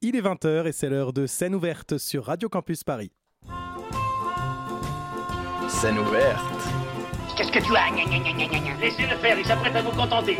[0.00, 3.10] Il est 20h et c'est l'heure de scène ouverte sur Radio Campus Paris.
[5.68, 6.38] Scène ouverte.
[7.36, 7.90] Qu'est-ce que tu as?
[8.80, 10.38] Laissez-le faire, il s'apprête à vous contenter.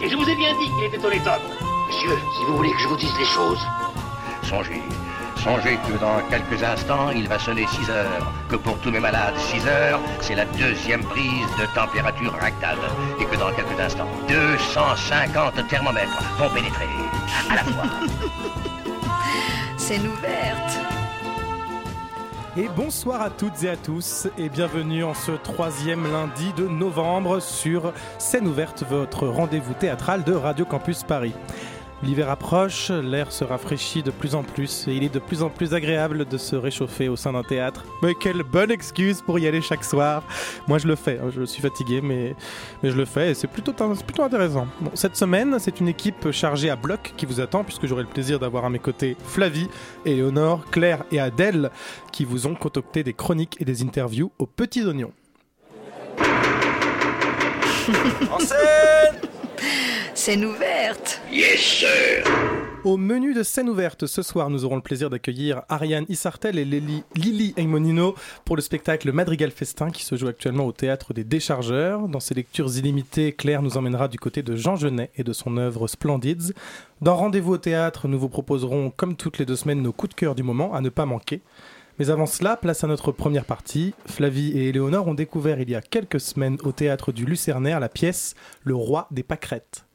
[0.00, 1.42] Et je vous ai bien dit qu'il était au top.
[1.88, 3.58] Monsieur, si vous voulez que je vous dise les choses.
[4.44, 4.80] Songez,
[5.36, 8.32] songez que dans quelques instants, il va sonner 6 heures.
[8.48, 12.78] Que pour tous mes malades, 6 heures, c'est la deuxième prise de température rectale.
[13.20, 16.86] Et que dans quelques instants, 250 thermomètres vont pénétrer
[17.50, 17.90] à la fois.
[19.86, 20.78] Scène ouverte.
[22.56, 27.38] Et bonsoir à toutes et à tous et bienvenue en ce troisième lundi de novembre
[27.38, 31.34] sur Scène ouverte, votre rendez-vous théâtral de Radio Campus Paris.
[32.02, 35.48] L'hiver approche, l'air se rafraîchit de plus en plus et il est de plus en
[35.48, 37.84] plus agréable de se réchauffer au sein d'un théâtre.
[38.02, 40.22] Mais quelle bonne excuse pour y aller chaque soir.
[40.68, 42.36] Moi je le fais, hein, je suis fatigué mais,
[42.82, 44.66] je le fais et c'est plutôt, plutôt intéressant.
[44.80, 48.08] Bon, cette semaine, c'est une équipe chargée à bloc qui vous attend puisque j'aurai le
[48.08, 49.68] plaisir d'avoir à mes côtés Flavie,
[50.04, 51.70] Éléonore, Claire et Adèle
[52.12, 55.12] qui vous ont concocté des chroniques et des interviews aux petits oignons.
[58.30, 59.30] en scène
[60.14, 62.24] Scène ouverte Yes, sir
[62.84, 66.64] Au menu de scène ouverte ce soir, nous aurons le plaisir d'accueillir Ariane Issartel et
[66.64, 68.14] Lili, Lily Eimonino
[68.44, 72.08] pour le spectacle Madrigal Festin qui se joue actuellement au théâtre des Déchargeurs.
[72.08, 75.56] Dans ses lectures illimitées, Claire nous emmènera du côté de Jean Genet et de son
[75.56, 76.52] œuvre Splendids.
[77.02, 80.18] Dans Rendez-vous au théâtre, nous vous proposerons, comme toutes les deux semaines, nos coups de
[80.18, 81.42] cœur du moment à ne pas manquer.
[81.98, 83.94] Mais avant cela, place à notre première partie.
[84.06, 87.88] Flavie et Éléonore ont découvert il y a quelques semaines au théâtre du Lucernaire la
[87.88, 89.86] pièce Le roi des pâquerettes.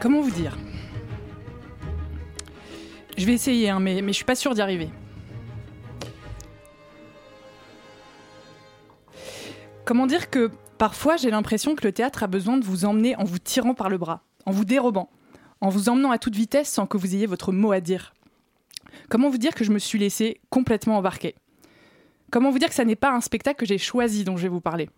[0.00, 0.56] Comment vous dire?
[3.18, 4.88] Je vais essayer, hein, mais, mais je suis pas sûre d'y arriver.
[9.90, 13.24] Comment dire que parfois j'ai l'impression que le théâtre a besoin de vous emmener en
[13.24, 15.10] vous tirant par le bras, en vous dérobant,
[15.60, 18.14] en vous emmenant à toute vitesse sans que vous ayez votre mot à dire.
[19.08, 21.34] Comment vous dire que je me suis laissée complètement embarquer?
[22.30, 24.48] Comment vous dire que ça n'est pas un spectacle que j'ai choisi dont je vais
[24.48, 24.88] vous parler?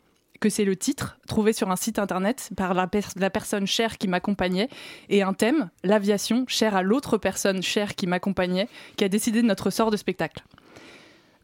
[0.43, 2.87] Que c'est le titre trouvé sur un site internet par la,
[3.17, 4.69] la personne chère qui m'accompagnait
[5.09, 9.47] et un thème, l'aviation, cher à l'autre personne chère qui m'accompagnait, qui a décidé de
[9.47, 10.45] notre sort de spectacle.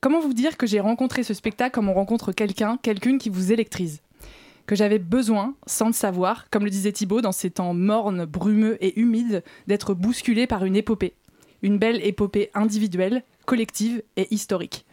[0.01, 3.51] Comment vous dire que j'ai rencontré ce spectacle comme on rencontre quelqu'un, quelqu'une qui vous
[3.51, 4.01] électrise?
[4.67, 8.77] Que j'avais besoin, sans le savoir, comme le disait Thibaut dans ces temps mornes, brumeux
[8.81, 11.15] et humides, d'être bousculé par une épopée.
[11.63, 14.87] Une belle épopée individuelle, collective et historique.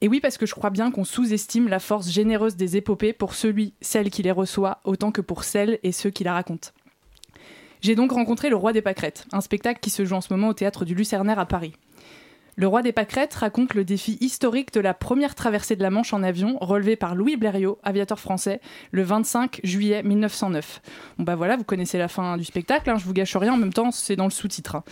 [0.00, 3.34] Et oui, parce que je crois bien qu'on sous-estime la force généreuse des épopées pour
[3.34, 6.70] celui, celle qui les reçoit, autant que pour celles et ceux qui la racontent.
[7.80, 10.48] J'ai donc rencontré Le Roi des Pâquerettes, un spectacle qui se joue en ce moment
[10.48, 11.74] au théâtre du Lucernaire à Paris.
[12.60, 16.12] Le Roi des Pâquerettes raconte le défi historique de la première traversée de la Manche
[16.12, 18.60] en avion, relevée par Louis Blériot, aviateur français,
[18.90, 20.82] le 25 juillet 1909.
[21.16, 23.56] Bon bah voilà, vous connaissez la fin du spectacle, hein, je vous gâche rien, en
[23.56, 24.74] même temps c'est dans le sous-titre.
[24.74, 24.84] hein.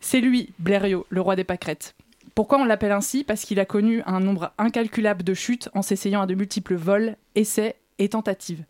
[0.00, 1.94] C'est lui, Blériot, le Roi des Pâquerettes.
[2.34, 3.22] Pourquoi on l'appelle ainsi?
[3.22, 7.14] Parce qu'il a connu un nombre incalculable de chutes en s'essayant à de multiples vols,
[7.36, 8.64] essais et tentatives.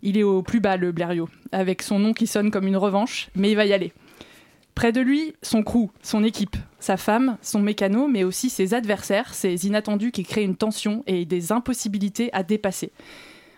[0.00, 3.28] Il est au plus bas, le Blériot, avec son nom qui sonne comme une revanche,
[3.34, 3.92] mais il va y aller.
[4.80, 9.34] Près de lui, son crew, son équipe, sa femme, son mécano, mais aussi ses adversaires,
[9.34, 12.90] ces inattendus qui créent une tension et des impossibilités à dépasser.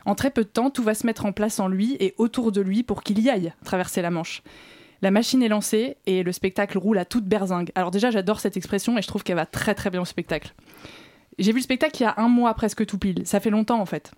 [0.05, 2.51] En très peu de temps, tout va se mettre en place en lui et autour
[2.51, 4.43] de lui pour qu'il y aille traverser la Manche.
[5.01, 7.71] La machine est lancée et le spectacle roule à toute berzingue.
[7.77, 10.53] Alors déjà, j'adore cette expression et je trouve qu'elle va très très bien au spectacle.
[11.39, 13.23] J'ai vu le spectacle il y a un mois presque tout pile.
[13.27, 14.11] Ça fait longtemps en fait.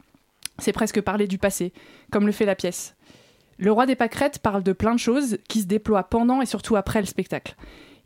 [0.58, 1.74] C'est presque parler du passé,
[2.10, 2.94] comme le fait la pièce.
[3.58, 6.76] Le roi des pâquerettes parle de plein de choses qui se déploient pendant et surtout
[6.76, 7.54] après le spectacle.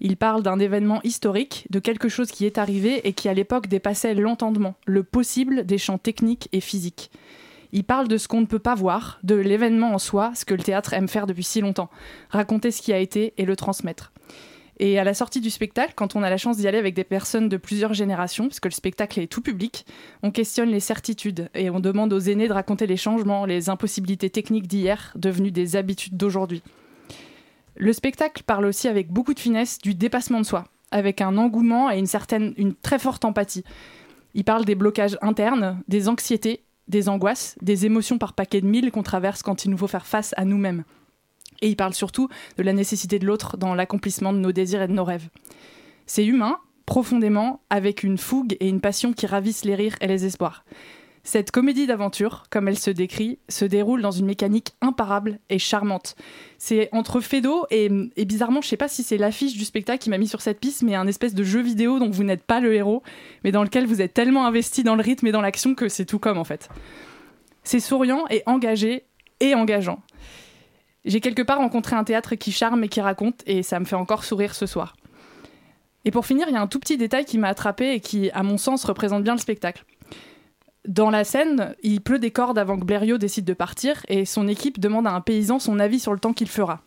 [0.01, 3.67] Il parle d'un événement historique, de quelque chose qui est arrivé et qui à l'époque
[3.67, 7.11] dépassait l'entendement, le possible des champs techniques et physiques.
[7.73, 10.55] Il parle de ce qu'on ne peut pas voir, de l'événement en soi, ce que
[10.55, 11.91] le théâtre aime faire depuis si longtemps,
[12.31, 14.13] raconter ce qui a été et le transmettre.
[14.81, 17.05] Et à la sortie du spectacle, quand on a la chance d'y aller avec des
[17.05, 19.85] personnes de plusieurs générations, parce que le spectacle est tout public,
[20.23, 24.31] on questionne les certitudes et on demande aux aînés de raconter les changements, les impossibilités
[24.31, 26.63] techniques d'hier, devenues des habitudes d'aujourd'hui.
[27.75, 31.91] Le spectacle parle aussi avec beaucoup de finesse du dépassement de soi, avec un engouement
[31.91, 33.65] et une certaine, une très forte empathie.
[34.35, 38.91] Il parle des blocages internes, des anxiétés, des angoisses, des émotions par paquet de mille
[38.91, 40.85] qu'on traverse quand il nous faut faire face à nous-mêmes.
[41.63, 44.89] Et il parle surtout de la nécessité de l'autre dans l'accomplissement de nos désirs et
[44.89, 45.29] de nos rêves.
[46.07, 50.25] C'est humain, profondément, avec une fougue et une passion qui ravissent les rires et les
[50.25, 50.65] espoirs.
[51.31, 56.17] Cette comédie d'aventure, comme elle se décrit, se déroule dans une mécanique imparable et charmante.
[56.57, 60.09] C'est entre Fedo et, et bizarrement, je sais pas si c'est l'affiche du spectacle qui
[60.09, 62.61] m'a mis sur cette piste, mais un espèce de jeu vidéo dont vous n'êtes pas
[62.61, 63.03] le héros,
[63.45, 66.07] mais dans lequel vous êtes tellement investi dans le rythme et dans l'action que c'est
[66.07, 66.71] tout comme en fait.
[67.63, 69.05] C'est souriant et engagé
[69.41, 70.01] et engageant.
[71.09, 73.97] J'ai quelque part rencontré un théâtre qui charme et qui raconte, et ça me fait
[73.97, 74.95] encore sourire ce soir.
[76.05, 78.31] Et pour finir, il y a un tout petit détail qui m'a attrapé et qui,
[78.33, 79.87] à mon sens, représente bien le spectacle.
[80.87, 84.47] Dans la scène, il pleut des cordes avant que Blériot décide de partir et son
[84.49, 86.83] équipe demande à un paysan son avis sur le temps qu'il fera.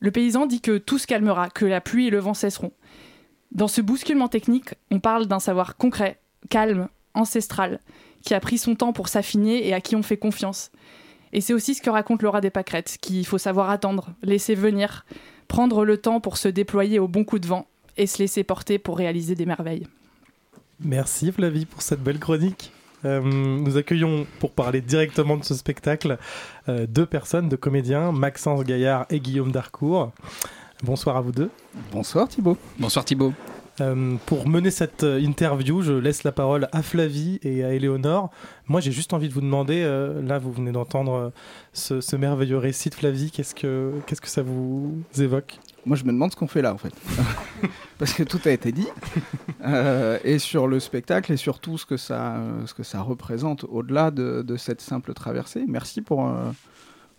[0.00, 2.72] Le paysan dit que tout se calmera, que la pluie et le vent cesseront.
[3.52, 6.20] Dans ce bousculement technique, on parle d'un savoir concret,
[6.50, 7.80] calme, ancestral,
[8.22, 10.70] qui a pris son temps pour s'affiner et à qui on fait confiance.
[11.32, 15.04] Et c'est aussi ce que raconte Laura des Pâquerettes, qu'il faut savoir attendre, laisser venir,
[15.48, 18.78] prendre le temps pour se déployer au bon coup de vent et se laisser porter
[18.78, 19.86] pour réaliser des merveilles.
[20.80, 22.72] Merci Flavie pour cette belle chronique.
[23.04, 26.18] Euh, nous accueillons pour parler directement de ce spectacle
[26.68, 30.12] euh, deux personnes, deux comédiens, Maxence Gaillard et Guillaume Darcourt.
[30.82, 31.50] Bonsoir à vous deux.
[31.92, 32.58] Bonsoir Thibaut.
[32.78, 33.32] Bonsoir Thibaut.
[33.80, 38.30] Euh, pour mener cette euh, interview, je laisse la parole à Flavie et à Éléonore.
[38.68, 41.32] Moi, j'ai juste envie de vous demander, euh, là, vous venez d'entendre
[41.72, 45.58] ce, ce, merveilleux récit de Flavie, qu'est-ce que, qu'est-ce que ça vous évoque?
[45.84, 46.92] Moi, je me demande ce qu'on fait là, en fait.
[47.98, 48.88] Parce que tout a été dit.
[49.64, 52.36] Euh, et sur le spectacle et sur tout ce que ça,
[52.66, 55.64] ce que ça représente au-delà de, de, cette simple traversée.
[55.66, 56.28] Merci pour...
[56.28, 56.52] Euh,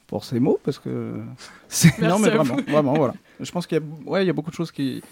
[0.05, 1.15] pour ces mots parce que
[1.67, 4.33] c'est non mais vraiment, vraiment voilà je pense qu'il y a ouais il y a
[4.33, 5.03] beaucoup de choses qui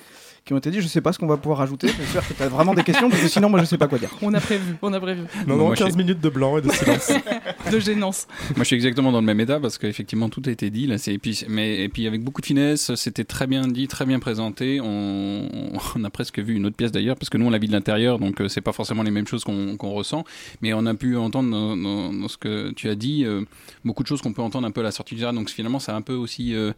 [0.46, 0.80] qui ont été dit.
[0.80, 1.88] Je sais pas ce qu'on va pouvoir rajouter.
[1.88, 3.98] J'espère que tu as vraiment des questions, parce que sinon, moi, je sais pas quoi
[3.98, 4.12] dire.
[4.22, 5.24] On a prévu, on a prévu.
[5.48, 7.12] Non, non, 15 minutes de blanc et de silence.
[7.72, 8.28] de gênance.
[8.56, 10.86] Moi, je suis exactement dans le même état, parce qu'effectivement, tout a été dit.
[10.86, 14.06] Là, et, puis, mais, et puis, avec beaucoup de finesse, c'était très bien dit, très
[14.06, 14.80] bien présenté.
[14.82, 15.50] On,
[15.96, 17.74] on, a presque vu une autre pièce d'ailleurs, parce que nous, on la vit de
[17.74, 20.26] l'intérieur, donc euh, c'est pas forcément les mêmes choses qu'on qu ressent.
[20.62, 23.42] Mais on a pu entendre dans, dans, dans ce que tu as dit, euh,
[23.84, 25.40] beaucoup de choses qu'on peut entendre un peu à la sortie du jardin.
[25.40, 26.54] Donc finalement, c'est un peu aussi.
[26.54, 26.72] Euh,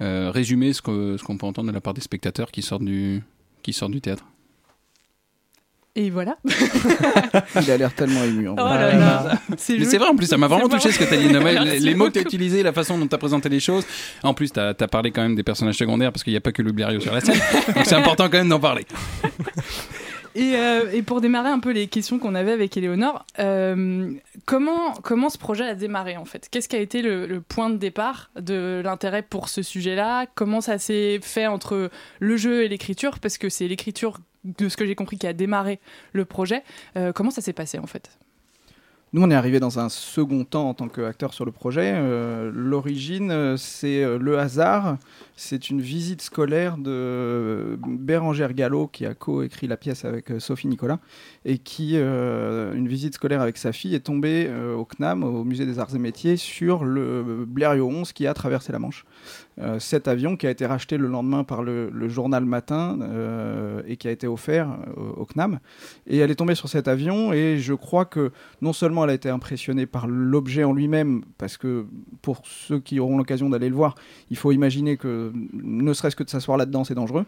[0.00, 3.22] résumer ce qu'on ce qu'on peut entendre de la part des spectateurs qui sortent du,
[3.62, 4.24] qui sortent du théâtre.
[5.96, 6.38] Et voilà.
[7.62, 8.48] Il a l'air tellement ému.
[8.48, 9.38] En oh là là.
[9.56, 11.28] C'est vrai, en plus, ça m'a vraiment touché ce que tu as dit.
[11.64, 13.86] les, les mots que tu as utilisés, la façon dont tu as présenté les choses.
[14.24, 16.40] En plus, tu as, as, parlé quand même des personnages secondaires parce qu'il n'y a
[16.40, 17.38] pas que le Blériot sur la scène.
[17.74, 18.86] Donc c'est important quand même d'en parler.
[20.34, 24.12] Et, euh, et, pour démarrer un peu les questions qu'on avait avec Éléonore, euh,
[24.46, 26.48] comment, comment ce projet a démarré en fait?
[26.50, 30.26] Qu'est-ce qui a été le, le, point de départ de l'intérêt pour ce sujet-là?
[30.34, 33.20] Comment ça s'est fait entre le jeu et l'écriture?
[33.20, 35.78] Parce que c'est l'écriture, de ce que j'ai compris, qui a démarré
[36.12, 36.62] le projet.
[36.96, 38.10] Euh, comment ça s'est passé en fait?
[39.14, 41.92] Nous, on est arrivé dans un second temps en tant qu'acteur sur le projet.
[41.94, 44.96] Euh, L'origine, c'est euh, le hasard.
[45.36, 50.68] C'est une visite scolaire de Bérangère Gallo, qui a co-écrit la pièce avec euh, Sophie
[50.68, 51.00] Nicolas,
[51.44, 55.42] et qui, euh, une visite scolaire avec sa fille, est tombée euh, au CNAM, au
[55.42, 59.04] Musée des Arts et Métiers, sur le Blériot 11 qui a traversé la Manche.
[59.60, 63.96] Euh, cet avion qui a été racheté le lendemain par le, journal Matin euh, et
[63.96, 64.68] qui a été offert
[64.98, 65.60] euh, au CNAM.
[66.06, 69.14] Et elle est tombée sur cet avion et je crois que non seulement elle a
[69.14, 71.86] été impressionnée par l'objet en lui-même, parce que
[72.20, 73.94] pour ceux qui auront l'occasion d'aller le voir,
[74.30, 77.24] il faut imaginer que ne serait-ce que de s'asseoir là-dedans, c'est dangereux,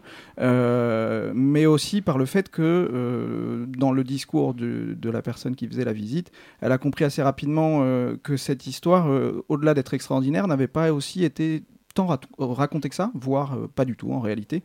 [1.33, 5.93] mais aussi par le fait que dans le discours de, la personne qui faisait la
[5.93, 6.31] visite,
[6.61, 7.81] elle a compris assez rapidement
[8.23, 9.07] que cette histoire,
[9.49, 11.63] au-delà d'être extraordinaire, n'avait pas aussi été
[11.97, 14.63] tant raconté que ça, voire euh, pas du tout en réalité.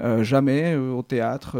[0.00, 1.56] Euh, jamais euh, au théâtre,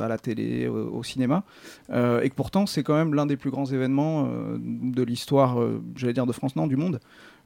[0.00, 1.42] à la télé, au cinéma.
[1.90, 4.28] et que pourtant, c'est quand même l'un des plus grands événements
[4.58, 5.58] de l'histoire,
[5.96, 7.00] j'allais dire de France, non, du monde.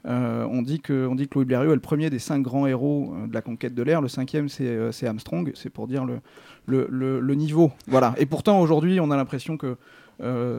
[0.05, 3.13] On, dit que, on dit que Louis Blériot est le premier des cinq grands héros
[3.27, 4.01] de la conquête de l'air.
[4.01, 5.51] Le cinquième, c'est Armstrong.
[5.55, 6.19] C'est pour dire le,
[6.67, 7.71] le, niveau.
[7.87, 8.13] Voilà.
[8.17, 9.77] Et pourtant, aujourd'hui, on a l'impression que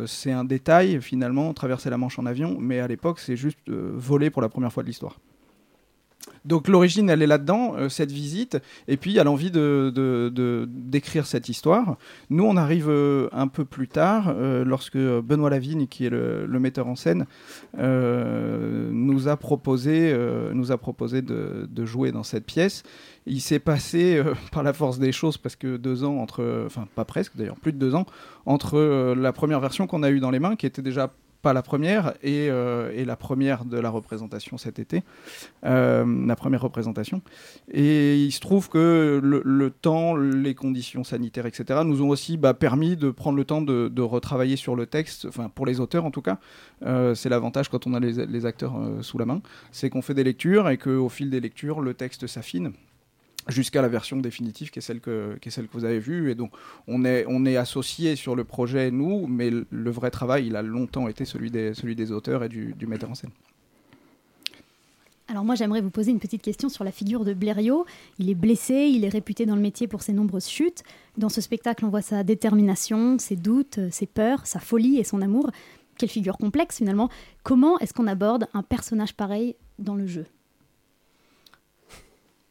[0.06, 2.56] c'est un détail, finalement, traverser la Manche en avion.
[2.58, 5.18] Mais à l'époque, c'est juste voler pour la première fois de l'histoire.
[6.46, 9.92] Donc l'origine, elle est là-dedans, euh, cette visite, et puis il y a l'envie de,
[9.92, 11.96] de, de, d'écrire cette histoire.
[12.30, 16.46] Nous, on arrive euh, un peu plus tard, euh, lorsque Benoît Lavigne, qui est le,
[16.60, 17.26] metteur en scène,
[17.76, 20.16] nous a proposé,
[20.54, 22.82] nous a proposé de, de, jouer dans cette pièce.
[23.26, 24.22] Il s'est passé,
[24.52, 27.78] par la force des choses, presque deux ans entre, enfin pas presque d'ailleurs, plus de
[27.78, 28.06] deux ans,
[28.46, 31.12] entre la première version qu'on a eue dans les mains, qui était déjà
[31.46, 35.04] pas la première, et, euh, et, la première de la représentation cet été,
[35.64, 37.22] euh, la première représentation.
[37.70, 42.52] Et il se trouve que le, temps, les conditions sanitaires, etc., nous ont aussi bah,
[42.52, 46.10] permis de prendre le temps de, retravailler sur le texte, enfin pour les auteurs en
[46.10, 46.38] tout cas.
[46.84, 50.14] Euh, c'est l'avantage quand on a les, les acteurs sous la main, c'est qu'on fait
[50.14, 52.72] des lectures et qu'au fil des lectures, le texte s'affine.
[53.48, 56.30] Jusqu'à la version définitive qui est celle que, qui est celle que vous avez vue.
[56.30, 56.52] Et donc,
[56.86, 60.62] on est, on est associés sur le projet, nous, mais le, vrai travail, il a
[60.62, 63.30] longtemps été celui des, celui des auteurs et du, du metteur en scène.
[65.28, 67.84] Alors moi j'aimerais vous poser une petite question sur la figure de Blériot.
[68.20, 70.84] Il est blessé, il est réputé dans le métier pour ses nombreuses chutes.
[71.18, 75.22] Dans ce spectacle on voit sa détermination, ses doutes, ses peurs, sa folie et son
[75.22, 75.50] amour.
[75.98, 77.08] Quelle figure complexe finalement.
[77.42, 80.26] Comment est-ce qu'on aborde un personnage pareil dans le jeu?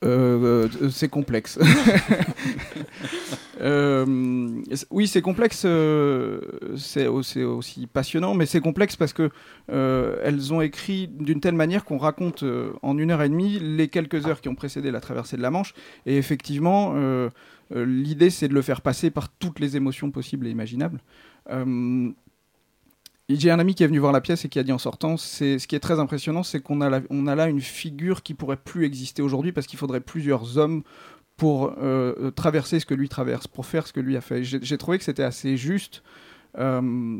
[0.05, 1.59] Euh, euh, c'est complexe.
[3.61, 4.05] Euh,
[4.91, 5.65] oui, c'est complexe.
[6.75, 9.29] c'est aussi passionnant, mais c'est complexe parce que
[9.69, 12.43] elles ont écrit d'une telle manière qu'on raconte
[12.81, 15.51] en une heure et demie les quelques heures qui ont précédé la traversée de la
[15.51, 15.73] Manche.
[16.05, 16.95] Et effectivement,
[17.73, 20.99] l'idée c'est de le faire passer par toutes les émotions possibles et imaginables.
[23.27, 25.17] J'ai un ami qui est venu voir la pièce et qui a dit en sortant,
[25.17, 28.35] c'est ce qui est très impressionnant, c'est qu'on a, on a là une figure qui
[28.35, 30.83] pourrait plus exister aujourd'hui parce qu'il faudrait plusieurs hommes
[31.35, 34.43] pour euh, traverser ce que lui traverse, pour faire ce que lui a fait.
[34.43, 36.03] J'ai trouvé que c'était assez juste
[36.59, 37.19] euh,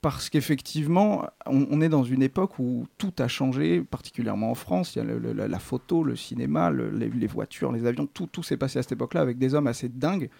[0.00, 4.94] parce qu'effectivement, on, est dans une époque où tout a changé, particulièrement en France.
[4.94, 8.78] Il y a la, photo, le cinéma, les, voitures, les avions, tout, tout s'est passé
[8.78, 10.30] à cette époque-là avec des hommes assez dingues.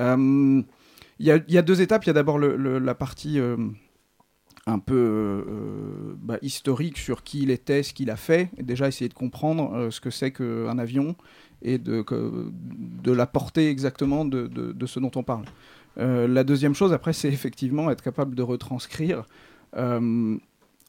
[0.00, 0.62] Euh,
[1.18, 2.04] il y, y, a deux étapes.
[2.04, 3.38] Il y a d'abord la partie
[4.66, 8.88] un peu euh, bah, historique sur qui il était, ce qu'il a fait, et déjà
[8.88, 11.16] essayer de comprendre euh, ce que c'est qu'un avion
[11.62, 12.04] et de,
[13.02, 15.44] de la portée exactement de, de, ce dont on parle.
[15.98, 19.24] Euh, la deuxième chose, après, c'est effectivement être capable de retranscrire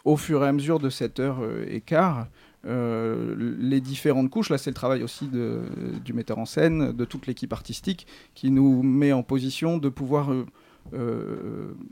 [0.04, 2.28] au fur et à mesure de cette heure et quart
[2.66, 4.50] les différentes couches.
[4.50, 8.82] Là, c'est le travail aussi du metteur en scène, de toute l'équipe artistique, qui nous
[8.82, 10.32] met en position de pouvoir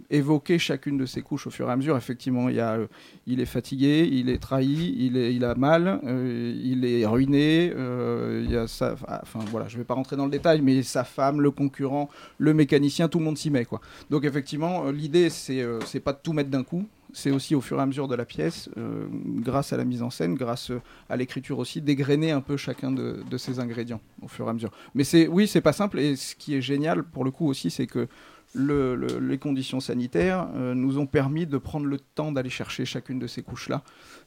[0.10, 1.98] évoquer chacune de ces couches au fur et à mesure.
[1.98, 2.88] Effectivement, il, euh,
[3.28, 7.74] est fatigué, il est trahi, il, a mal, euh, il est ruiné.
[7.74, 12.10] enfin voilà, je ne vais pas rentrer dans le détail, mais sa femme, le concurrent,
[12.38, 13.66] le mécanicien, tout le monde s'y met.
[14.10, 16.88] Donc effectivement, l'idée c'est c'est pas de tout mettre d'un coup.
[17.14, 20.10] C'est aussi au fur et à mesure de la pièce, grâce à la mise en
[20.10, 20.72] scène, grâce
[21.10, 24.54] à l'écriture aussi, dégrainer un peu chacun de, de, ces ingrédients au fur et à
[24.54, 24.72] mesure.
[24.96, 26.00] Mais c'est oui, c'est pas simple.
[26.00, 28.08] Et ce qui est génial pour le coup aussi, c'est que
[28.56, 33.28] les conditions sanitaires euh, nous ont permis de prendre le temps d'aller chercher chacune de
[33.28, 33.82] ces couches-là.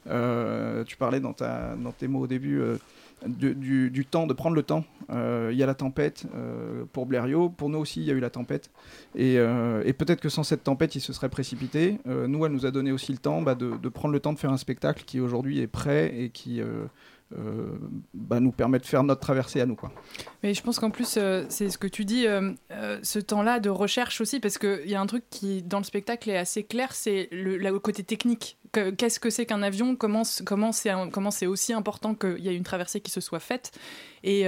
[0.07, 2.77] Euh, tu parlais dans, ta, dans, tes mots au début euh,
[3.27, 4.83] du, temps, de prendre le temps.
[5.09, 6.25] Il y a la tempête
[6.91, 8.69] pour Blériot, pour nous aussi il y a eu la tempête.
[9.15, 9.37] Et,
[9.97, 11.99] peut-être que sans cette tempête il se serait précipité.
[12.05, 14.39] nous, elle nous a donné aussi le temps bah, de, de, prendre le temps de
[14.39, 16.61] faire un spectacle qui aujourd'hui est prêt et qui
[17.33, 17.77] euh,
[18.13, 19.75] bah, nous permet de faire notre traversée à nous.
[19.75, 19.91] Quoi.
[20.43, 22.53] Mais je pense qu'en plus, euh, c'est ce que tu dis, euh,
[23.01, 26.29] ce temps-là de recherche aussi, parce qu'il y a un truc qui, dans le spectacle,
[26.29, 28.57] est assez clair, c'est le, côté technique.
[28.71, 29.95] Qu'est-ce que c'est qu'un avion?
[29.95, 33.71] Comment c'est aussi important qu'il y ait une traversée qui se soit faite?
[34.23, 34.45] Et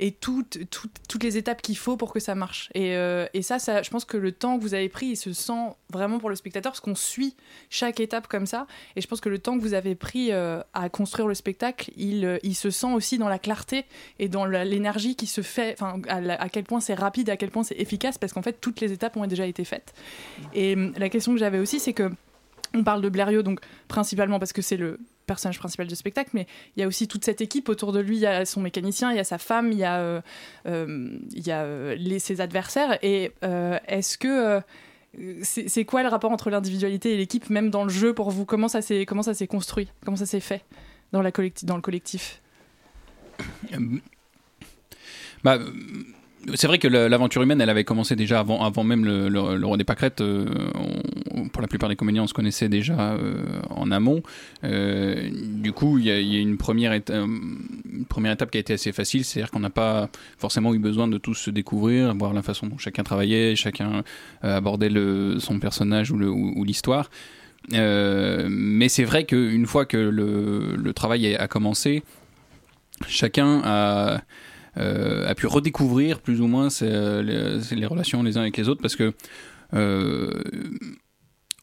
[0.00, 2.70] et toutes, toutes, les étapes qu'il faut pour que ça marche.
[2.74, 5.16] Et, euh, et ça, ça, je pense que le temps que vous avez pris, il
[5.16, 7.36] se sent vraiment pour le spectateur, parce qu'on suit
[7.68, 8.66] chaque étape comme ça.
[8.96, 11.90] Et je pense que le temps que vous avez pris euh, à construire le spectacle,
[11.98, 13.84] il, euh, il se sent aussi dans la clarté
[14.18, 17.50] et dans l'énergie qui se fait, enfin, à, à, quel point c'est rapide, à quel
[17.50, 19.92] point c'est efficace, parce qu'en fait, toutes les étapes ont déjà été faites.
[20.54, 22.10] Et la question que j'avais aussi, c'est que
[22.72, 24.98] on parle de Blériot, donc principalement parce que c'est le
[25.30, 28.16] personnage principal du spectacle, mais il y a aussi toute cette équipe autour de lui.
[28.16, 30.20] Il y a son mécanicien, il y a sa femme, il y a, euh,
[30.66, 32.98] euh, il y a euh, les, ses adversaires.
[33.02, 33.30] Et
[33.86, 34.60] est-ce que
[35.42, 38.44] c'est quoi le rapport entre l'individualité et l'équipe, même dans le jeu pour vous?
[38.44, 39.88] Comment ça s'est comment ça s'est construit?
[40.04, 40.64] Comment ça s'est fait
[41.12, 42.42] dans la collecti dans le collectif?
[45.44, 45.58] Bah,
[46.54, 49.76] c'est vrai que l'aventure humaine, elle avait commencé déjà avant, avant même le, le, roi
[49.76, 50.20] des pâquerettes.
[50.20, 50.46] Euh,
[51.52, 54.22] pour la plupart des comédiens, on se connaissait déjà euh, en amont.
[54.64, 58.92] Euh, du coup, il y, a une première, une première étape qui a été assez
[58.92, 62.66] facile, c'est-à-dire qu'on n'a pas forcément eu besoin de tous se découvrir, voir la façon
[62.66, 64.02] dont chacun travaillait, chacun
[64.42, 64.90] abordait
[65.38, 67.10] son personnage ou l'histoire.
[67.70, 72.02] mais c'est vrai qu'une fois que le, travail a commencé,
[73.08, 74.20] chacun a
[74.80, 78.96] a pu redécouvrir plus ou moins euh, les, relations les uns avec les autres parce
[78.96, 79.12] que
[79.74, 80.42] euh,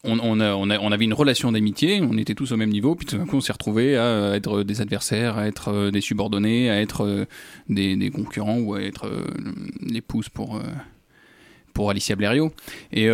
[0.04, 3.18] on, on, on, avait une relation d'amitié, on était tous au même niveau, puis tout
[3.18, 7.26] d'un coup on s'est retrouvés à être des adversaires, à être des subordonnés, à être
[7.68, 9.10] des, concurrents ou à être
[9.82, 10.62] l'épouse pour,
[11.74, 12.52] pour Alicia Blériot.
[12.92, 13.08] Et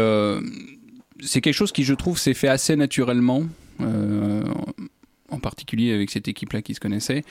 [1.20, 3.44] c'est quelque chose qui, je trouve, s'est fait assez naturellement,
[3.80, 7.24] en particulier avec cette équipe-là qui se connaissait,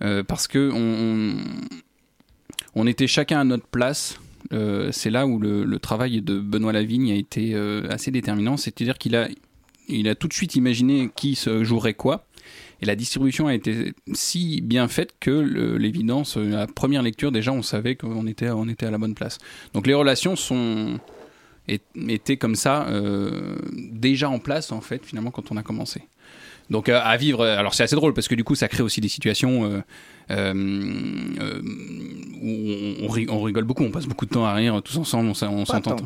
[0.00, 1.36] parce que on,
[2.76, 4.20] on était chacun à notre place.
[4.52, 8.56] Euh, c'est là où le, travail de Benoît Lavigne a été euh, assez déterminant.
[8.56, 9.28] C'est-à-dire qu'il a,
[9.88, 12.26] il a tout de suite imaginé qui se jouerait quoi.
[12.82, 15.30] Et la distribution a été si bien faite que
[15.78, 19.14] l'évidence, euh, à première lecture, déjà, on savait qu'on était, on était à la bonne
[19.14, 19.38] place.
[19.72, 21.00] Donc les relations sont
[21.68, 22.86] étaient comme ça
[23.72, 26.02] déjà en place en fait finalement quand on a commencé.
[26.68, 29.00] Donc euh, à vivre, alors c'est assez drôle parce que du coup ça crée aussi
[29.00, 29.82] des situations
[30.30, 30.52] euh,
[32.42, 35.96] où on, rigole beaucoup, on passe beaucoup de temps à rire tous ensemble, on, s'entend.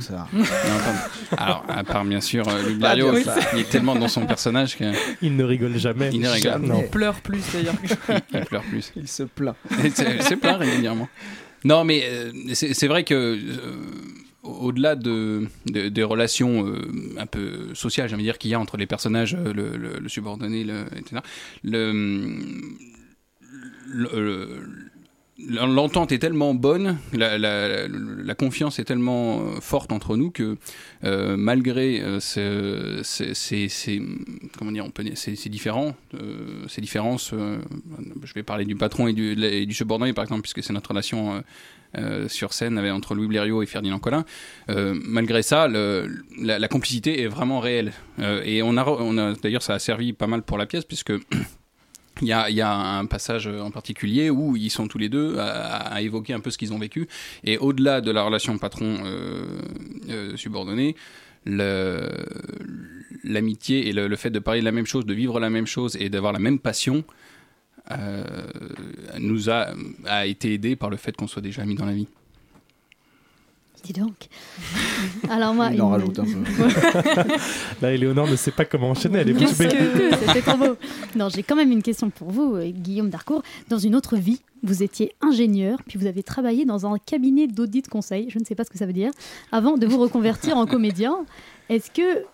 [1.37, 3.15] alors à part bien sûr Luc Dario,
[3.55, 6.11] il est tellement dans son personnage qu'il ne rigole jamais.
[6.13, 6.61] Il ne rigole.
[6.65, 7.75] Il pleure plus d'ailleurs.
[8.35, 8.93] il pleure plus.
[8.97, 9.57] Il se plaint.
[9.83, 11.09] Il se plaint régulièrement.
[11.65, 12.05] Non mais
[12.53, 13.39] c'est vrai que
[14.43, 18.87] au-delà de, des relations euh, un peu sociales, j'aime dire, qu'il y a entre les
[18.87, 21.21] personnages, euh, le, subordonné, le, etc.,
[25.49, 30.57] l'entente est tellement bonne, la, confiance est tellement euh, forte entre nous que
[31.03, 33.03] malgré ces,
[34.59, 34.71] comment
[36.81, 41.43] différences, je vais parler du patron et du subordonné par exemple, puisque c'est notre relation
[41.99, 44.25] euh, sur scène entre Louis Blériot et Ferdinand Collin.
[44.69, 47.93] Euh, malgré ça, la, complicité est vraiment réelle.
[48.21, 51.13] Euh, et on a, d'ailleurs, ça a servi pas mal pour la pièce, puisque.
[52.23, 56.35] Il y, a, un passage en particulier où ils sont tous les deux à, évoquer
[56.35, 57.09] un peu ce qu'ils ont vécu.
[57.45, 60.97] Et au-delà de la relation patron-subordonné,
[63.25, 65.67] l'amitié et le, le, fait de parler de la même chose, de vivre la même
[65.67, 67.05] chose et d'avoir la même passion,
[69.19, 69.69] nous a,
[70.07, 72.09] a été aidé par le fait qu'on soit déjà mis dans la vie.
[73.83, 74.29] Dis donc.
[75.31, 77.29] Alors moi, il en rajoute un peu.
[77.83, 79.21] Là, Éléonore ne sait pas comment enchaîner.
[79.21, 80.77] Elle est Qu'est-ce que c'était trop beau.
[81.17, 83.43] Non, j'ai quand même une question pour vous, euh, Guillaume Darcourt.
[83.69, 87.89] Dans une autre vie, vous étiez ingénieur, puis vous avez travaillé dans un cabinet d'audit
[87.89, 88.29] conseil.
[88.29, 89.13] Je ne sais pas ce que ça veut dire.
[89.51, 91.25] Avant de vous reconvertir en comédien,
[91.69, 92.25] est-ce que,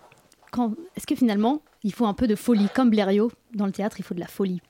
[0.51, 3.97] quand, est-ce que finalement, il faut un peu de folie, comme Blériot dans le théâtre,
[4.01, 4.61] il faut de la folie?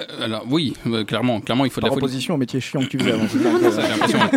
[0.00, 2.86] Euh, alors oui, euh, clairement, clairement, il faut de la opposition au métier chiant que
[2.86, 3.26] tu faisais avant.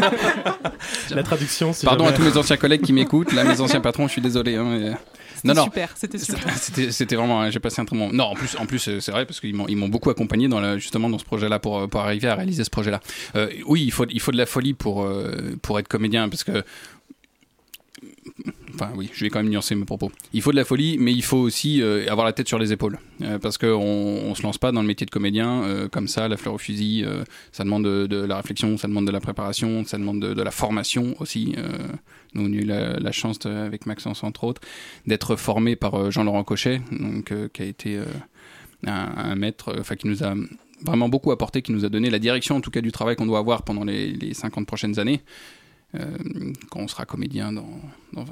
[1.11, 1.71] la traduction.
[1.83, 3.33] Pardon à tous mes anciens collègues qui m'écoutent.
[3.33, 4.55] Là, mes anciens patrons, je suis désolé.
[4.55, 4.95] Hein,
[5.43, 5.65] non, non.
[5.65, 6.53] super, c'était super.
[6.57, 8.11] C'était vraiment, hein, j'ai passé un très bon.
[8.13, 10.47] Non, en plus, en plus, euh, c'est vrai parce qu'ils m'ont, ils m'ont beaucoup accompagné
[10.47, 13.01] dans la, justement dans ce projet-là pour, pour arriver à réaliser ce projet-là.
[13.67, 15.07] oui, il faut, il faut de la folie pour,
[15.61, 16.63] pour être comédien parce que
[18.73, 20.11] Enfin oui, je vais quand même nuancer mes propos.
[20.33, 22.71] Il faut de la folie, mais il faut aussi euh, avoir la tête sur les
[22.71, 22.97] épaules.
[23.21, 26.27] Euh, parce qu'on on se lance pas dans le métier de comédien euh, comme ça,
[26.27, 27.05] la fleur au fusil.
[27.51, 31.15] ça demande de, la réflexion, ça demande de la préparation, ça demande de, la formation
[31.19, 31.55] aussi.
[32.33, 34.61] nous, on a eu la, chance, avec Maxence entre autres,
[35.05, 37.99] d'être formé par Jean-Laurent Cochet, donc, qui a été
[38.85, 40.33] un, maître, enfin qui nous a
[40.81, 43.25] vraiment beaucoup apporté, qui nous a donné la direction en tout cas du travail qu'on
[43.25, 45.21] doit avoir pendant les, les 50 prochaines années.
[45.95, 46.07] Euh,
[46.71, 47.69] quand on sera comédien dans,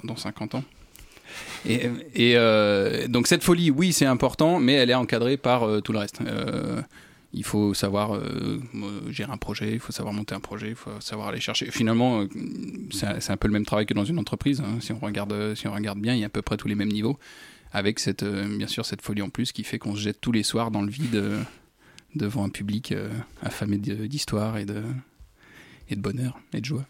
[0.04, 0.63] dans, 50 ans.
[1.65, 5.80] Et, et euh, donc cette folie, oui, c'est important, mais elle est encadrée par euh,
[5.80, 6.19] tout le reste.
[7.34, 8.19] il faut savoir
[9.10, 11.69] gérer un projet, il faut savoir monter un projet, il faut savoir aller chercher.
[11.69, 12.26] Finalement,
[12.89, 14.62] c'est un peu le même travail que dans une entreprise.
[14.62, 14.80] Hein.
[14.82, 16.76] Si, on regarde, si on regarde bien, il y a à peu près tous les
[16.76, 17.19] mêmes niveaux,
[17.71, 20.43] avec cette, bien sûr cette folie en plus qui fait qu'on se jette tous les
[20.43, 21.24] soirs dans le vide
[22.15, 22.93] devant un public
[23.43, 24.84] affamé d'histoire et de,
[25.89, 26.86] et de bonheur et de joie.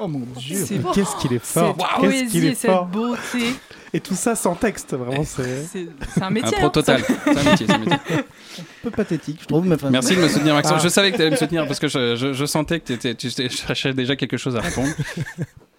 [0.00, 2.86] Oh mon dieu, qu'est-ce qu'il est fort, qu'est-ce qu'il est fort.
[2.86, 3.54] beauté.
[3.94, 5.66] Et tout ça sans texte, vraiment, c'est.
[6.14, 6.56] C'est un métier.
[6.56, 7.02] Un pro hein, total.
[7.06, 8.16] C'est un métier, un métier.
[8.58, 9.66] Un peu pathétique, je trouve.
[9.66, 10.78] Mais Merci de me soutenir, Maxence.
[10.78, 10.82] Ah.
[10.82, 13.30] Je savais que tu allais me soutenir parce que je, je, je sentais que tu
[13.50, 14.88] cherchais déjà quelque chose à répondre.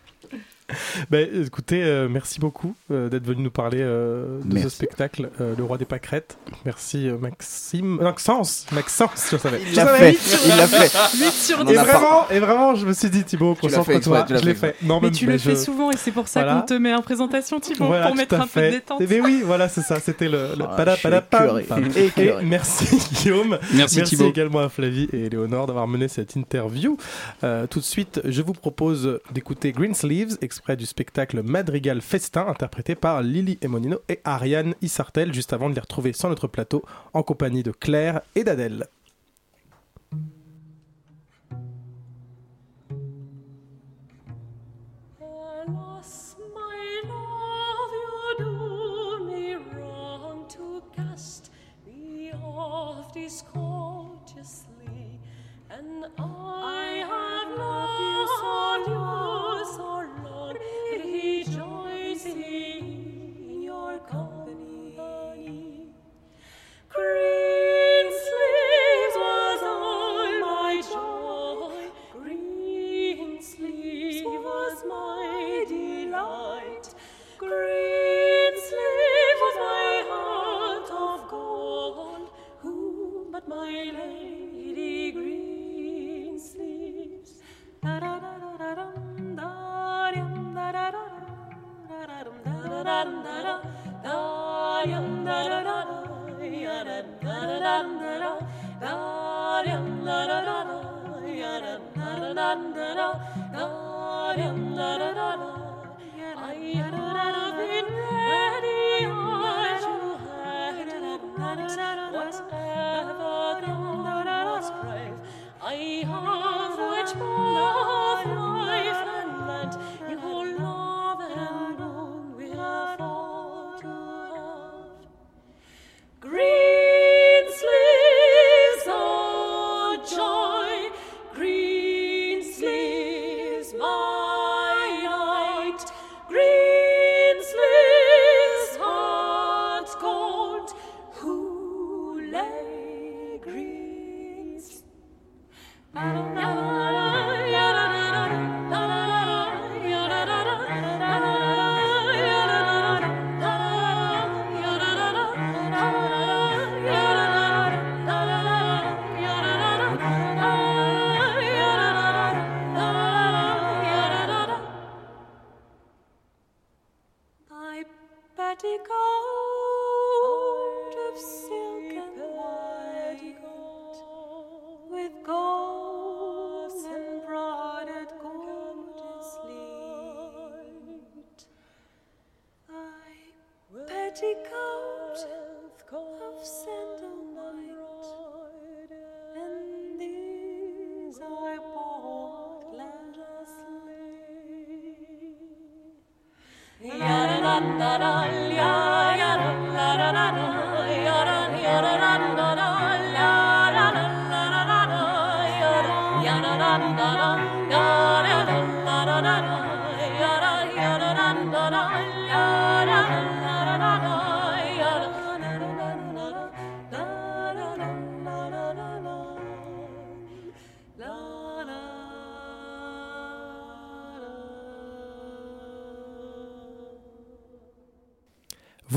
[1.09, 5.63] bah, écoutez, euh, merci beaucoup euh, d'être venu nous parler euh, de ce spectacle, Le
[5.63, 6.37] Roi des Pâquerettes.
[6.65, 7.97] Merci Maxime.
[8.01, 9.61] Maxence Maxence, je savais.
[9.69, 10.17] Il l'a fait.
[10.45, 11.71] Il l'a fait.
[11.71, 14.25] Et vraiment, et vraiment, je me suis dit, Thibaut, concentre-toi.
[14.29, 14.75] Je l'ai fait.
[14.83, 17.59] Non, mais tu le fais souvent et c'est pour ça qu'on te met en présentation,
[17.59, 19.01] Thibaut, pour mettre un peu de détente.
[19.07, 19.99] Mais oui, voilà, c'est ça.
[19.99, 20.65] C'était le, le
[22.17, 23.57] Et merci Guillaume.
[23.73, 26.97] Merci, merci également à Flavie et Léonore d'avoir mené cette interview.
[27.69, 33.21] tout de suite, je vous propose d'écouter Greensleeves, près du spectacle Madrigal Festin, interprété par
[33.21, 37.63] Lily Emonino et Ariane Issartel, juste avant de les retrouver sur notre plateau en compagnie
[37.63, 38.87] de Claire et d'Adèle.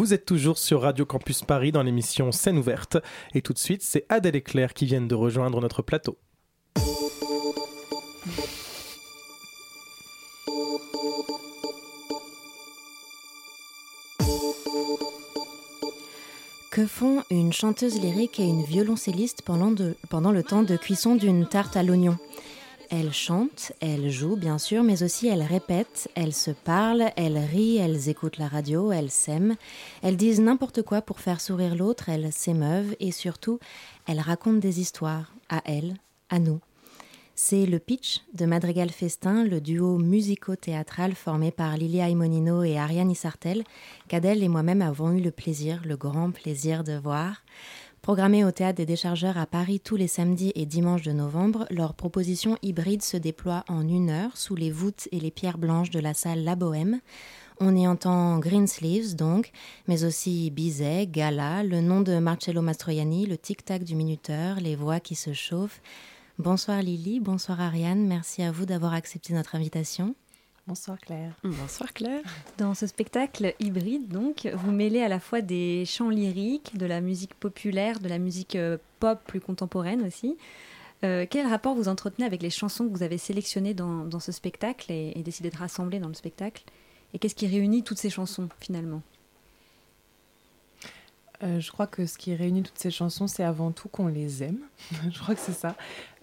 [0.07, 2.97] Vous êtes toujours sur Radio Campus Paris dans l'émission Scène ouverte.
[3.35, 6.16] Et tout de suite, c'est Adèle et Claire qui viennent de rejoindre notre plateau.
[16.71, 19.75] Que font une chanteuse lyrique et une violoncelliste pendant,
[20.09, 22.16] pendant le temps de cuisson d'une tarte à l'oignon?
[22.90, 27.77] Elles chantent, elles jouent bien sûr, mais aussi elles répètent, elles se parlent, elles rient,
[27.77, 29.57] elles écoutent la radio, elles s'aiment,
[30.03, 33.59] elles disent n'importe quoi pour faire sourire l'autre, elles s'émeuvent et surtout
[34.07, 35.96] elles racontent des histoires, à elles,
[36.31, 36.61] à nous.
[37.38, 43.11] C'est le pitch de Madrigal Festin, le duo musico-théâtral formé par Lilia Imonino et Ariane
[43.11, 43.62] Isartel,
[44.09, 47.42] qu'Adèle et moi-même avons eu le plaisir, le grand plaisir de voir.
[48.07, 51.92] Programmés au théâtre des Déchargeurs à Paris tous les samedis et dimanches de novembre, leur
[51.92, 55.99] proposition hybride se déploie en une heure sous les voûtes et les pierres blanches de
[55.99, 57.01] la salle La Bohème.
[57.59, 59.51] On y entend Greensleeves donc,
[59.88, 65.01] mais aussi Bizet, Gala, le nom de Marcello Mastroianni, le tic-tac du minuteur, les voix
[65.01, 65.83] qui se chauffent.
[66.38, 70.14] Bonsoir Lily, bonsoir Ariane, merci à vous d'avoir accepté notre invitation.
[70.66, 71.33] Bonsoir Claire.
[71.44, 72.22] Bonsoir Claire.
[72.59, 77.00] Dans ce spectacle hybride, donc, vous mêlez à la fois des chants lyriques, de la
[77.00, 80.37] musique populaire, de la musique euh, pop plus contemporaine aussi.
[81.05, 84.90] Euh, quel rapport vous entretenez avec les chansons que vous avez sélectionnées dans, ce spectacle
[84.90, 86.64] et, et, décidé de rassembler dans le spectacle?
[87.14, 89.02] Et qu'est-ce qui réunit toutes ces chansons finalement?
[91.42, 94.42] Euh, je crois que ce qui réunit toutes ces chansons, c'est avant tout qu'on les
[94.42, 94.61] aime.
[95.11, 95.77] je crois que c'est ça.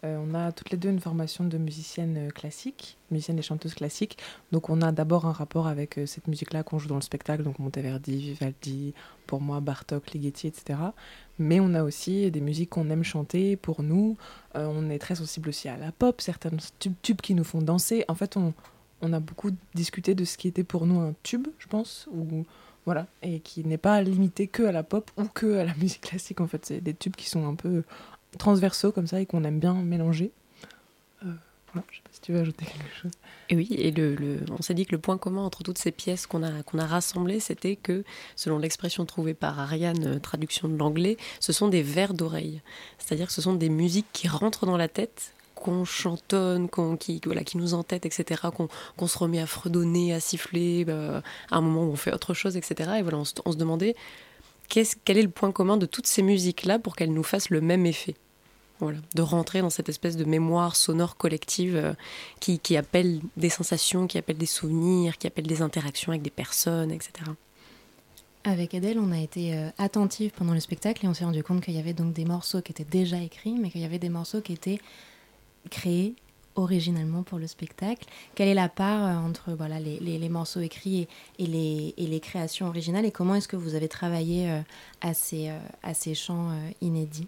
[0.04, 4.18] Euh, on a toutes les deux une formation de musicienne classique, musicienne et chanteuse classique.
[4.52, 7.44] Donc on a d'abord un rapport avec euh, cette musique-là qu'on joue dans le spectacle,
[7.44, 8.94] donc Monteverdi, Vivaldi,
[9.28, 10.80] pour moi Bartok, Ligeti, etc.
[11.40, 14.18] Mais on a aussi des musiques qu'on aime chanter pour nous.
[14.56, 18.06] on est très sensible aussi à la pop, certains tubes, tubes, qui nous font danser.
[18.08, 18.54] En fait, on,
[19.02, 22.46] on a beaucoup discuté de ce qui était pour nous un tube, je pense, ou
[22.86, 26.02] voilà, et qui n'est pas limité que à la pop ou que à la musique
[26.02, 26.66] classique en fait.
[26.66, 27.84] C'est des tubes qui sont un peu
[28.38, 30.32] transversaux comme ça et qu'on aime bien mélanger.
[31.26, 31.32] Euh,
[31.72, 33.12] voilà, je sais pas si tu veux ajouter quelque chose.
[33.50, 36.28] Et oui, et le, on s'est dit que le point commun entre toutes ces pièces
[36.28, 38.04] qu'on a, qu'on a rassemblées, c'était que,
[38.36, 42.62] selon l'expression trouvée par Ariane, euh, traduction de l'anglais, ce sont des vers d'oreille.
[42.98, 47.22] C'est-à-dire que ce sont des musiques qui rentrent dans la tête, qu'on chantonne, qu'on, qui,
[47.26, 48.42] voilà, qui nous entête, etc.,
[48.98, 52.34] qu'on, se remet à fredonner, à siffler, bah, à un moment où on fait autre
[52.34, 52.92] chose, etc.
[53.00, 53.96] Et voilà, on se, demandait
[54.68, 57.86] quel est le point commun de toutes ces musiques-là pour qu'elles nous fassent le même
[57.86, 58.16] effet?
[58.80, 61.94] Voilà, de rentrer dans cette espèce de mémoire sonore collective euh,
[62.42, 66.32] qui, qui, appelle des sensations, qui appelle des souvenirs, qui appelle des interactions avec des
[66.32, 67.12] personnes, etc.
[68.44, 71.62] Avec Adèle, on a été euh, attentive pendant le spectacle et on s'est rendu compte
[71.64, 74.10] qu'il y avait donc des morceaux qui étaient déjà écrits, mais qu'il y avait des
[74.10, 74.80] morceaux qui étaient
[75.70, 76.16] créés
[76.56, 78.06] originalement pour le spectacle.
[78.36, 81.08] Quelle est la part euh, entre voilà, les, les, morceaux écrits
[81.40, 84.60] et, les, et, les, créations originales et comment est-ce que vous avez travaillé euh,
[85.02, 87.28] à, ces, euh, à ces chants inédits?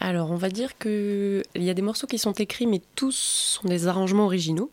[0.00, 3.14] Alors, on va dire qu'il y a des morceaux qui sont écrits, mais tous
[3.60, 4.70] sont des arrangements originaux,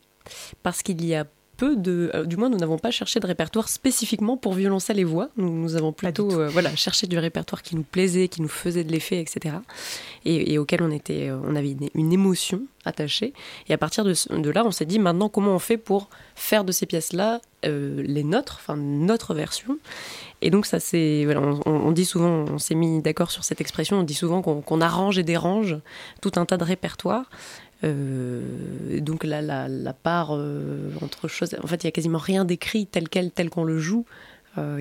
[0.62, 3.68] parce qu'il y a peu de, euh, du moins nous n'avons pas cherché de répertoire
[3.68, 5.28] spécifiquement pour violoncelle et voix.
[5.36, 8.84] Nous, nous avons plutôt euh, voilà cherché du répertoire qui nous plaisait, qui nous faisait
[8.84, 9.56] de l'effet, etc.
[10.24, 13.32] Et, et, auquel on était, euh, on avait une, une, émotion attachée.
[13.68, 16.64] Et à partir de, de là, on s'est dit maintenant comment on fait pour faire
[16.64, 19.78] de ces pièces-là les nôtres, enfin notre version?
[20.40, 23.60] Et donc ça c'est, voilà, on, on, dit souvent, on s'est mis d'accord sur cette
[23.60, 25.76] expression, on dit souvent qu'on qu arrange et dérange
[26.20, 27.30] tout un tas de répertoires.
[27.84, 32.44] Euh, donc la, la, part euh, entre choses, en fait, il y a quasiment rien
[32.44, 34.04] d'écrit tel quel, tel qu'on le joue.
[34.58, 34.80] Euh.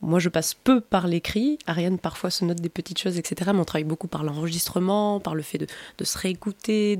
[0.00, 1.58] Moi, je passe peu par l'écrit.
[1.66, 3.50] Ariane parfois se note des petites choses, etc.
[3.54, 5.66] Mais on travaille beaucoup par l'enregistrement, par le fait de,
[5.98, 6.98] de se réécouter,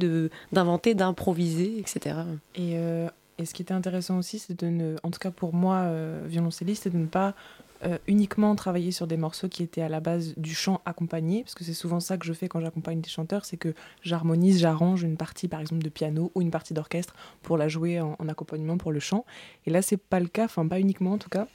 [0.52, 2.16] d'inventer, d'improviser, etc.
[2.54, 2.74] Et,
[3.38, 5.90] et, ce qui était intéressant aussi, c'est de ne, en tout cas pour moi,
[6.26, 7.34] violoncelliste, c'est de ne pas
[7.84, 11.54] euh, uniquement travailler sur des morceaux qui étaient à la base du chant accompagné, parce
[11.54, 15.02] que c'est souvent ça que je fais quand j'accompagne des chanteurs, c'est que j'harmonise, j'arrange
[15.02, 18.28] une partie par exemple de piano ou une partie d'orchestre pour la jouer en, en,
[18.28, 19.24] accompagnement pour le chant.
[19.66, 21.48] Et là, c'est pas le cas, enfin pas uniquement en tout cas.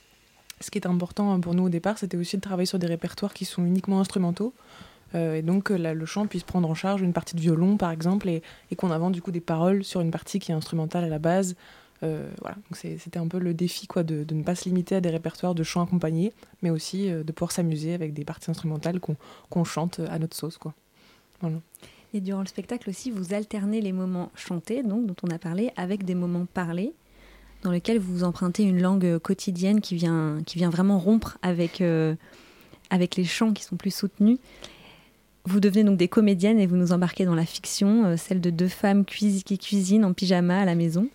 [0.59, 3.33] Ce qui est important pour nous au départ, c'était aussi de travailler sur des répertoires
[3.33, 4.53] qui sont uniquement instrumentaux.
[5.15, 8.27] Euh, et donc le chant puisse prendre en charge une partie de violon par exemple
[8.27, 11.09] et, et qu'on invente du coup des paroles sur une partie qui est instrumentale à
[11.09, 11.55] la base
[12.03, 14.95] euh, voilà, donc c'était un peu le défi quoi, de, de, ne pas se limiter
[14.95, 16.31] à des répertoires de chants accompagnés,
[16.61, 19.15] mais aussi euh, de pouvoir s'amuser avec des parties instrumentales qu'on
[19.51, 20.57] qu chante à notre sauce.
[20.57, 20.73] Quoi.
[22.13, 25.71] Et durant le spectacle aussi, vous alternez les moments chantés, donc, dont on a parlé,
[25.75, 26.93] avec des moments parlés,
[27.63, 32.15] dans lesquels vous empruntez une langue quotidienne qui vient, qui vient vraiment rompre avec, euh,
[32.91, 34.37] avec les chants qui sont plus soutenus.
[35.45, 38.67] Vous devenez donc des comédiennes et vous nous embarquez dans la fiction, celle de deux
[38.67, 41.09] femmes qui cuisinent en pyjama à la maison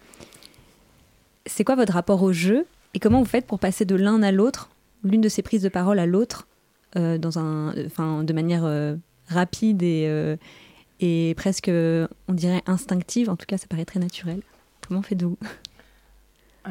[1.47, 4.33] c'est quoi votre rapport au jeu et comment vous faites pour passer de l'un à
[4.33, 4.71] l'autre,
[5.05, 6.47] l'une de ces prises de parole à l'autre,
[6.97, 8.97] euh, dans un, enfin, de manière euh,
[9.29, 10.37] rapide et, euh,
[11.01, 13.31] et presque, on dirait instinctive.
[13.31, 14.43] En tout cas, ça paraît très naturel.
[14.87, 15.39] Comment faites-vous?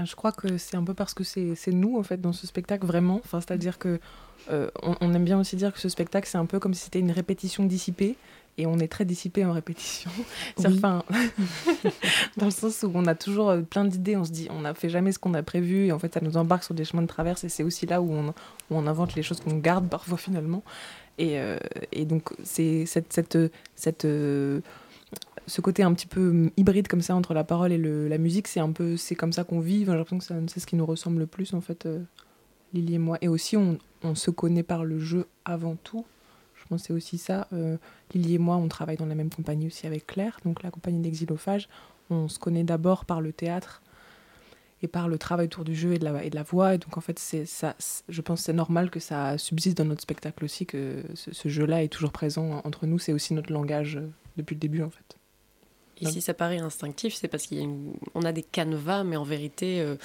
[0.06, 2.86] Je crois que c'est un peu parce que c'est nous en fait dans ce spectacle
[2.86, 3.20] vraiment.
[3.26, 4.00] Enfin, c'est-à-dire que
[4.50, 7.00] on, on, aime bien aussi dire que ce spectacle c'est un peu comme si c'était
[7.00, 8.16] une répétition dissipée
[8.62, 10.12] et on est très dissipé en répétition.
[10.66, 11.04] Enfin,
[12.38, 14.74] dans le sens où on a toujours euh, plein d'idées, on se dit, on n'a
[14.74, 17.02] fait jamais ce qu'on a prévu, et en fait, ça nous embarque sur des chemins
[17.02, 18.34] de traverse, et c'est aussi là où on, où
[18.70, 20.64] on invente les choses qu'on garde parfois finalement.
[21.18, 21.58] Et, euh,
[21.92, 23.38] et donc, c'est cette, cette,
[23.76, 24.62] cette, euh,
[25.48, 28.48] ce côté un petit peu hybride comme ça entre la parole et le, la musique,
[28.48, 29.84] c'est un peu, c'est comme ça qu'on vit.
[29.84, 32.00] Enfin, J'ai l'impression que c'est ce qui nous ressemble le plus en fait, euh,
[32.74, 33.18] Lily et moi.
[33.22, 36.06] Et aussi, on, on se connaît par le jeu avant tout
[36.78, 37.48] c'est aussi ça.
[37.54, 37.78] Euh,
[38.14, 41.02] Lily et moi, on travaille dans la même compagnie aussi avec Claire, donc la compagnie
[41.02, 41.70] d'Exilophage.
[42.10, 43.82] On se connaît d'abord par le théâtre
[44.84, 46.74] et par le travail autour du jeu et de la, voix.
[46.74, 47.76] Et donc, en fait, c'est ça,
[48.10, 51.88] je pense c'est normal que ça subsiste dans notre spectacle aussi, que ce, jeu-là est
[51.88, 53.00] toujours présent entre nous.
[53.00, 55.18] C'est aussi notre langage euh, depuis le début, en fait.
[56.02, 59.98] Et si ça paraît instinctif, c'est parce qu'on a, des canevas, mais en vérité, euh,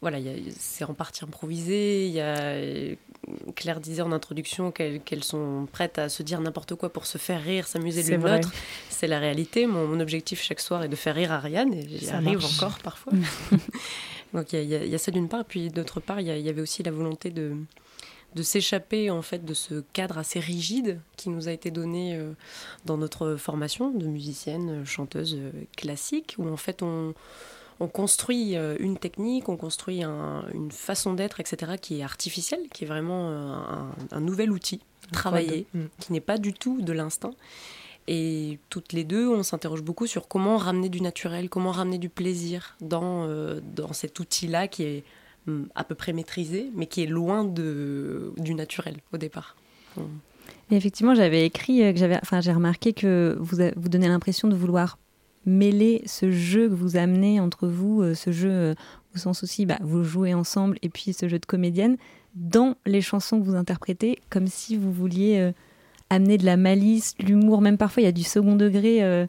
[0.00, 0.18] voilà,
[0.56, 2.12] c'est en partie improvisé.
[3.54, 7.18] Claire disait en introduction qu'elles qu sont prêtes à se dire n'importe quoi pour se
[7.18, 8.52] faire rire, s'amuser l'une l'autre.
[8.90, 9.66] C'est la réalité.
[9.66, 12.62] Mon, mon, objectif chaque soir est de faire rire Ariane et j'y arrive marche.
[12.62, 13.12] encore parfois.
[14.34, 16.48] Donc il y, y, y, a ça d'une part, puis d'autre part, il y, y,
[16.48, 17.56] avait aussi la volonté de
[18.34, 22.32] de s'échapper en fait de ce cadre assez rigide qui nous a été donné euh,
[22.84, 27.14] dans notre formation de musicienne chanteuse euh, classique où en fait on
[27.80, 32.68] on construit euh, une technique, on construit un, une façon d'être, etc., qui est artificielle,
[32.72, 34.80] qui est vraiment euh, un, un nouvel outil
[35.12, 35.80] travaillé, mmh.
[36.00, 37.34] qui n'est pas du tout de l'instinct.
[38.08, 42.08] Et toutes les deux, on s'interroge beaucoup sur comment ramener du naturel, comment ramener du
[42.08, 45.04] plaisir dans, euh, dans cet outil-là qui est
[45.46, 49.56] mm, à peu près maîtrisé, mais qui est loin de, du naturel au départ.
[49.96, 50.02] Mmh.
[50.70, 54.56] Et effectivement, j'avais écrit, que j'avais, enfin, j'ai remarqué que vous, vous donnez l'impression de
[54.56, 54.98] vouloir
[55.48, 58.74] mêler ce jeu que vous amenez entre vous, euh, ce jeu euh,
[59.14, 61.96] au sens aussi, bah, vous jouez ensemble, et puis ce jeu de comédienne,
[62.34, 65.52] dans les chansons que vous interprétez, comme si vous vouliez euh,
[66.10, 69.26] amener de la malice, de l'humour, même parfois il y a du second degré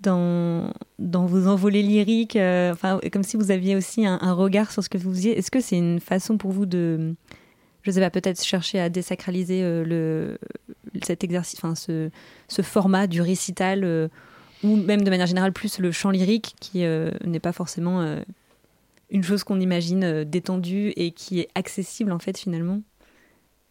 [0.00, 4.88] dans, dans vos envolées lyriques, enfin, comme si vous aviez aussi un, regard sur ce
[4.88, 5.36] que vous faisiez.
[5.36, 7.14] Est-ce que c'est une façon pour vous de,
[7.82, 10.38] je sais pas, peut-être chercher à désacraliser le,
[11.02, 12.10] cet exercice, enfin ce,
[12.46, 14.10] ce format du récital
[14.62, 18.20] ou même de manière générale plus le chant lyrique qui euh, n'est pas forcément euh,
[19.10, 22.82] une chose qu'on imagine euh, détendue et qui est accessible en fait finalement.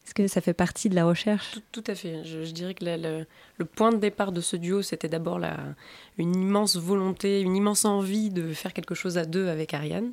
[0.05, 1.59] Est-ce que ça fait partie de la recherche?
[1.71, 2.23] Tout, à fait.
[2.23, 5.39] Je, dirais que le point de départ de ce duo, c'était d'abord
[6.17, 10.11] une immense volonté, une immense envie de faire quelque chose à deux avec Ariane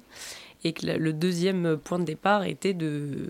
[0.67, 3.29] et que le deuxième point de départ était de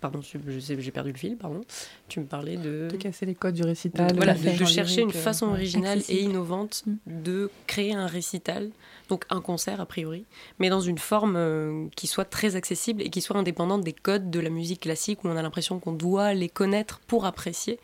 [0.00, 1.60] pardon j'ai perdu le fil pardon
[2.08, 5.12] tu me parlais de de casser les codes du récital de, voilà de, chercher une
[5.12, 7.22] façon originale et innovante mm.
[7.22, 8.70] de créer un récital
[9.08, 10.24] donc un concert a priori
[10.58, 14.28] mais dans une forme euh, qui soit très accessible et qui soit indépendante des codes
[14.30, 17.78] de la musique classique où on a l'impression qu'on doit les connaître pour apprécier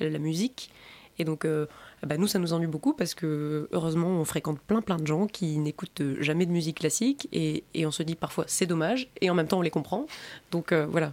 [0.00, 0.04] mm.
[0.06, 0.70] la musique
[1.18, 1.66] et donc euh,
[2.06, 5.26] bah, nous, ça nous ennuie beaucoup parce que heureusement, on fréquente plein plein de gens
[5.26, 9.28] qui n'écoutent jamais de musique classique et, et on se dit parfois c'est dommage et
[9.30, 10.06] en même temps on les comprend.
[10.50, 11.12] Donc euh, voilà.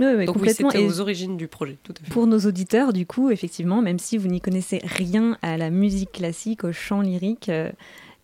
[0.00, 0.70] Oui, Donc complètement.
[0.70, 1.78] c'était aux origines du projet.
[1.84, 2.10] Tout à fait.
[2.10, 6.10] Pour nos auditeurs, du coup, effectivement, même si vous n'y connaissez rien à la musique
[6.12, 7.70] classique, au chant lyrique, euh,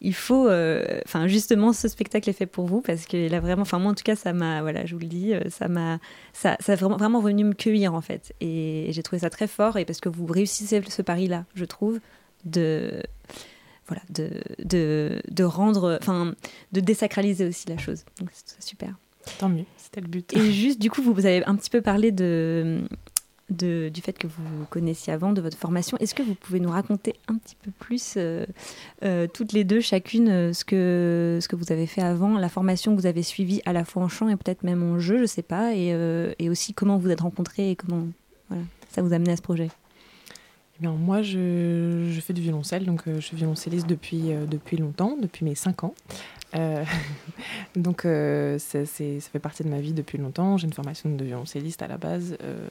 [0.00, 3.62] il faut, euh, enfin justement, ce spectacle est fait pour vous parce qu'il a vraiment,
[3.62, 5.98] enfin moi en tout cas, ça m'a, voilà, je vous le dis, euh, ça m'a,
[6.32, 9.76] ça, ça vraiment, vraiment venu me cueillir en fait, et j'ai trouvé ça très fort
[9.76, 12.00] et parce que vous réussissez ce pari-là, je trouve,
[12.46, 13.02] de,
[13.86, 14.30] voilà, de,
[14.64, 16.34] de, de rendre, enfin,
[16.72, 18.04] de désacraliser aussi la chose.
[18.18, 18.94] Donc c'est super.
[19.38, 20.32] Tant mieux, c'était le but.
[20.34, 22.10] Et juste, du coup, vous, vous avez un petit peu parlé
[23.50, 25.96] de, du fait que vous connaissiez avant, de votre formation.
[25.98, 28.46] Est-ce que vous pouvez nous raconter un petit peu plus, euh,
[29.04, 32.48] euh, toutes les deux, chacune, euh, ce que, ce que vous avez fait avant, la
[32.48, 35.16] formation que vous avez suivie à la fois en chant et peut-être même en jeu,
[35.16, 38.08] je ne sais pas, et, aussi comment vous êtes rencontrés et comment
[38.90, 39.68] ça vous a amené à ce projet?
[40.76, 45.16] Eh bien, moi, je, je, fais du violoncelle, donc je suis violoncelliste depuis, depuis longtemps,
[45.20, 45.94] depuis mes 5 ans.
[46.54, 46.84] Euh,
[47.76, 50.56] donc, euh, ça fait partie de ma vie depuis longtemps.
[50.56, 52.68] J'ai une formation de violoncelliste à la base, euh,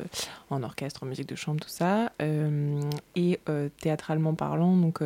[0.49, 2.11] en orchestre, en musique de chambre, tout ça.
[3.15, 3.39] et
[3.79, 5.01] théâtralement parlant, donc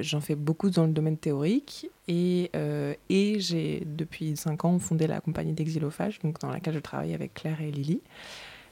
[0.00, 1.90] j'en fais beaucoup dans le domaine théorique.
[2.08, 2.50] Et,
[3.38, 7.60] j'ai, depuis 5 ans, fondé la compagnie d'Exilophage, donc dans laquelle je travaille avec Claire
[7.60, 8.00] et Lily.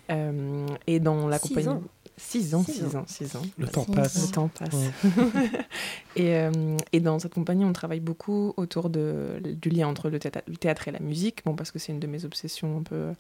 [0.09, 1.69] Et dans la compagnie.
[1.69, 1.83] Ans.
[2.17, 3.43] 6 ans, 6 ans, 6 ans.
[3.59, 4.27] Le temps passe.
[4.27, 4.75] Le temps passe.
[6.17, 10.19] et, euh, et, dans cette compagnie, on travaille beaucoup autour de, du lien entre le
[10.21, 12.83] théâtre, le théâtre, et la musique, bon, parce que c'est une de mes obsessions un
[12.83, 13.13] peu,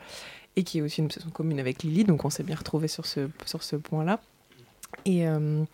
[0.54, 3.04] et qui est aussi une obsession commune avec Lily, donc on s'est bien retrouvés sur
[3.04, 4.20] ce, sur ce point-là.
[5.04, 5.64] Et, euh,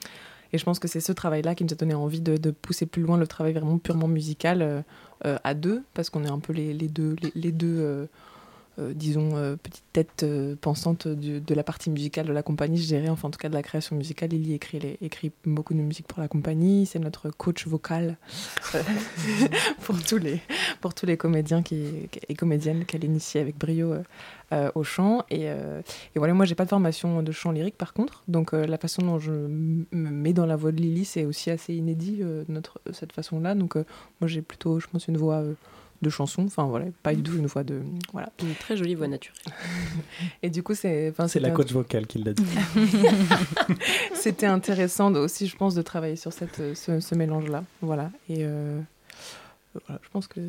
[0.55, 2.87] et je pense que c'est ce travail-là qui nous a donné envie de, de, pousser
[2.87, 6.55] plus loin le travail vraiment purement musical euh, à deux, parce qu'on est un peu
[6.55, 8.09] les, les deux, les, les deux
[8.81, 12.87] euh, disons, euh, petite tête euh, pensante de la partie musicale de la compagnie, je
[12.87, 14.33] dirais, enfin en tout cas de la création musicale.
[14.33, 18.17] Il y écrit, écrit beaucoup de musique pour la compagnie, c'est notre coach vocal
[19.83, 20.41] pour, tous les,
[20.81, 23.95] pour tous les comédiens et comédiennes qu'elle initie avec brio
[24.75, 25.25] au chant.
[25.31, 28.79] Et, et, voilà, moi j'ai pas de formation de chant lyrique par contre, donc la
[28.79, 32.81] façon dont je me mets dans la voix de Lily, c'est aussi assez inédit, notre,
[32.93, 33.55] cette façon-là.
[33.55, 35.43] Donc moi j'ai plutôt, je pense, une voix
[36.03, 36.45] de chansons.
[36.47, 37.81] Enfin voilà, pas du tout une voix de
[38.13, 38.31] voilà.
[38.43, 39.55] Une très jolie voix naturelle.
[40.43, 41.13] et du coup c'est.
[41.29, 42.45] C'est la coach vocale qui l'a dit.
[44.15, 47.65] C'était intéressant aussi, je pense, de travailler sur cette ce, mélange là.
[47.83, 48.81] Voilà et euh,
[49.87, 50.41] voilà, je pense que.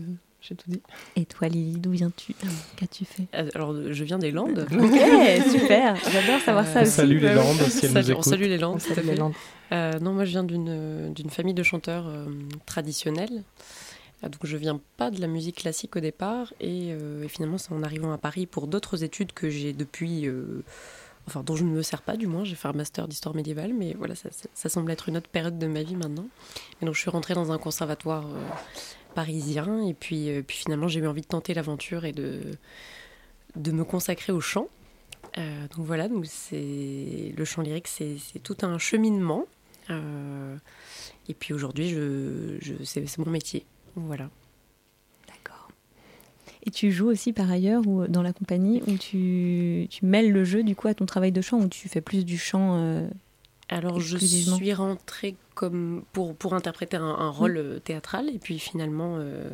[0.44, 0.82] J'ai tout dit.
[1.16, 2.34] Et toi, Lily, d'où viens-tu?
[2.76, 3.28] Qu'as-tu fait?
[3.36, 4.66] Euh, Alors, je viens des Landes.
[4.72, 5.96] ok, super.
[5.98, 6.92] J'adore savoir ça on aussi.
[6.94, 8.80] Salue les Landes, si elles nous On salue les Landes.
[8.80, 9.34] salue les Landes.
[9.72, 12.12] Euh, non, moi, je viens d'une famille de chanteurs
[12.66, 13.44] traditionnels.
[14.24, 17.72] Ah, donc je viens pas de la musique classique au départ euh, et, finalement c'est
[17.72, 20.64] en arrivant à Paris pour d'autres études que j'ai depuis, euh,
[21.28, 23.74] enfin dont je ne me sers pas du moins, j'ai fait un master d'histoire médiévale
[23.74, 26.28] mais voilà ça, semble être une autre période de ma vie maintenant.
[26.82, 28.48] Et donc je suis rentrée dans un conservatoire euh,
[29.16, 32.42] parisien et puis, puis finalement j'ai eu envie de tenter l'aventure et de,
[33.56, 34.68] de me consacrer au chant.
[35.36, 39.46] donc voilà, donc c'est le chant lyrique c'est tout un cheminement.
[39.90, 43.66] et puis aujourd'hui, je, c'est mon métier.
[43.96, 44.30] Voilà.
[45.28, 45.70] D'accord.
[46.64, 50.44] Et tu joues aussi par ailleurs ou dans la compagnie où tu, tu, mêles le
[50.44, 53.08] jeu du coup à ton travail de chant ou tu fais plus du chant euh,
[53.70, 59.18] Alors je suis rentrée comme pour, pour interpréter un, rôle euh, théâtral et puis finalement
[59.18, 59.50] euh,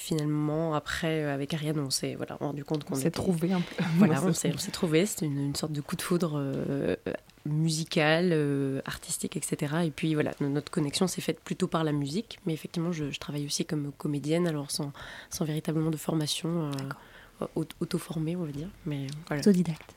[0.00, 4.22] finalement après avec Ariane on s'est voilà rendu compte qu'on s'est trouvé un peu voilà
[4.24, 6.40] on s'est trouvé c'est une, une, sorte de coup de foudre
[7.48, 9.76] musicale, euh, artistique, etc.
[9.84, 13.46] Et puis voilà, notre connexion s'est faite plutôt par la musique, mais effectivement, je, travaille
[13.46, 14.92] aussi comme comédienne, alors sans,
[15.30, 16.70] sans véritablement de formation,
[17.40, 17.46] euh,
[17.80, 18.68] auto-formée, on va dire.
[18.86, 19.40] Mais voilà.
[19.40, 19.94] Autodidacte.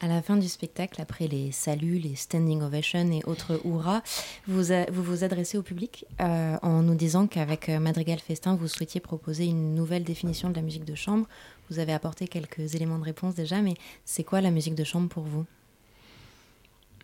[0.00, 4.02] À la fin du spectacle, après les saluts, les standing ovations et autres hurrahs,
[4.46, 4.62] vous
[4.92, 9.74] vous, adressez au public euh, en nous disant qu'avec Madrigal Festin, vous souhaitiez proposer une
[9.74, 11.26] nouvelle définition de la musique de chambre.
[11.68, 15.08] Vous avez apporté quelques éléments de réponse déjà, mais c'est quoi la musique de chambre
[15.08, 15.44] pour vous?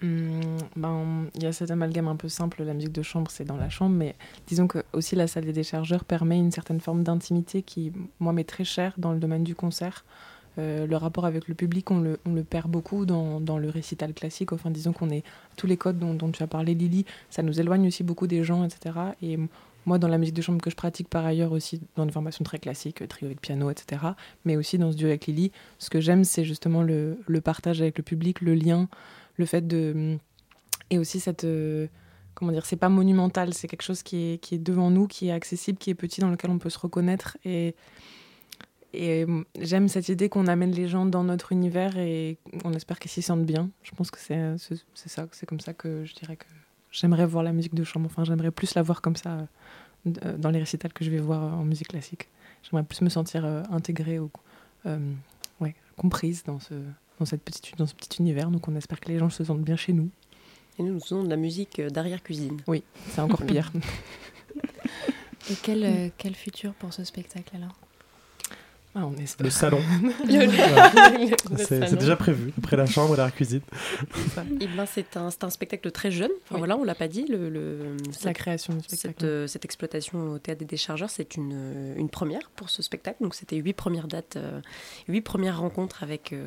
[0.02, 3.44] Hum, ben, il y a cet amalgame un peu simple, la musique de chambre, c'est
[3.44, 4.14] dans la chambre, mais
[4.46, 8.44] disons que aussi la salle des déchargeurs permet une certaine forme d'intimité qui, moi, m'est
[8.44, 10.04] très chère dans le domaine du concert.
[10.58, 14.52] Euh, le rapport avec le public, on le, perd beaucoup dans, le récital classique.
[14.52, 15.24] Enfin, disons qu'on est
[15.56, 18.64] tous les codes dont, tu as parlé, Lily, ça nous éloigne aussi beaucoup des gens,
[18.64, 18.94] etc.
[19.22, 19.38] Et
[19.86, 22.44] moi, dans la musique de chambre que je pratique par ailleurs aussi, dans des formations
[22.44, 24.02] très classiques, trio avec piano, etc.,
[24.44, 27.80] mais aussi dans ce duo avec Lily, ce que j'aime, c'est justement le, le, partage
[27.80, 28.88] avec le public, le lien,
[29.36, 30.16] le fait de.
[30.90, 31.44] Et aussi cette.
[31.44, 31.88] Euh,
[32.34, 35.28] comment dire C'est pas monumental, c'est quelque chose qui est, qui est devant nous, qui
[35.28, 37.36] est accessible, qui est petit, dans lequel on peut se reconnaître.
[37.44, 37.74] Et.
[38.96, 39.26] Et
[39.60, 43.22] j'aime cette idée qu'on amène les gens dans notre univers et on espère qu'ils s'y
[43.22, 43.68] sentent bien.
[43.82, 44.56] Je pense que c'est
[44.94, 46.44] ça, c'est comme ça que je dirais que
[46.92, 48.06] j'aimerais voir la musique de chambre.
[48.06, 49.48] Enfin, j'aimerais plus la voir comme ça
[50.06, 52.28] euh, dans les récitals que je vais voir en musique classique.
[52.62, 54.30] J'aimerais plus me sentir euh, intégrée ou
[54.86, 55.12] euh,
[55.60, 56.74] ouais, comprise dans ce,
[57.18, 58.50] dans, cette petite, dans ce petit univers.
[58.50, 60.08] Donc on espère que les gens se sentent bien chez nous.
[60.78, 62.60] Et nous, nous faisons de la musique d'arrière-cuisine.
[62.68, 63.72] Oui, c'est encore pire.
[65.50, 67.76] Et quel, quel futur pour ce spectacle alors?
[68.96, 69.14] Ah, on.
[69.42, 69.80] Le salon.
[71.56, 73.60] c'est déjà prévu, après la chambre et la cuisine.
[74.60, 76.30] Et ben, c'est un, un, spectacle très jeune.
[76.44, 76.58] Enfin, oui.
[76.58, 77.26] Voilà, on l'a pas dit.
[77.28, 79.14] Le, le la création du spectacle.
[79.18, 83.20] Cette, euh, cette, exploitation au Théâtre des Déchargeurs, c'est une, une, première pour ce spectacle.
[83.20, 84.60] Donc, c'était huit premières dates, euh,
[85.08, 86.46] huit premières rencontres avec, euh,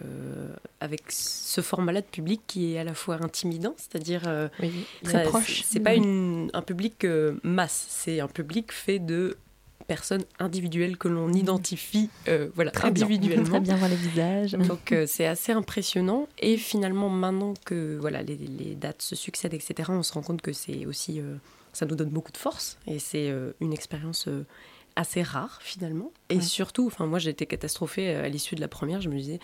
[0.79, 4.23] avec ce format-là de public qui est à la fois intimidant, c'est-à-dire
[4.61, 4.71] oui,
[5.03, 5.63] très proche.
[5.65, 7.05] C'est pas une, un public
[7.43, 9.35] masse, c'est un public fait de
[9.88, 13.43] personnes individuelles que l'on identifie euh, voilà, très individuellement.
[13.43, 13.51] Bien.
[13.51, 14.51] Très bien voir les visages.
[14.51, 16.27] Donc euh, c'est assez impressionnant.
[16.39, 20.41] Et finalement, maintenant que voilà, les, les, dates se succèdent, etc., on se rend compte
[20.41, 21.35] que c'est aussi, euh,
[21.73, 22.77] ça nous donne beaucoup de force.
[22.85, 24.27] Et c'est euh, une expérience
[24.95, 26.11] assez rare finalement.
[26.29, 26.41] Et ouais.
[26.41, 29.01] surtout, enfin moi j'ai été catastrophée à l'issue de la première.
[29.01, 29.39] Je me disais,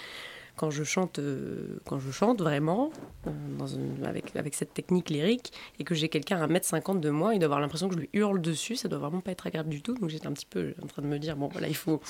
[0.56, 2.92] quand je chante, euh, quand je chante vraiment,
[3.28, 7.10] euh, dans une, avec, avec cette technique lyrique, et que j'ai quelqu'un à 1m50 de
[7.10, 9.48] moi, il doit avoir l'impression que je lui hurle dessus, ça doit vraiment pas être
[9.48, 9.96] agréable du tout.
[9.96, 12.02] Donc j'étais un petit peu en train de me dire, bon voilà, il faut...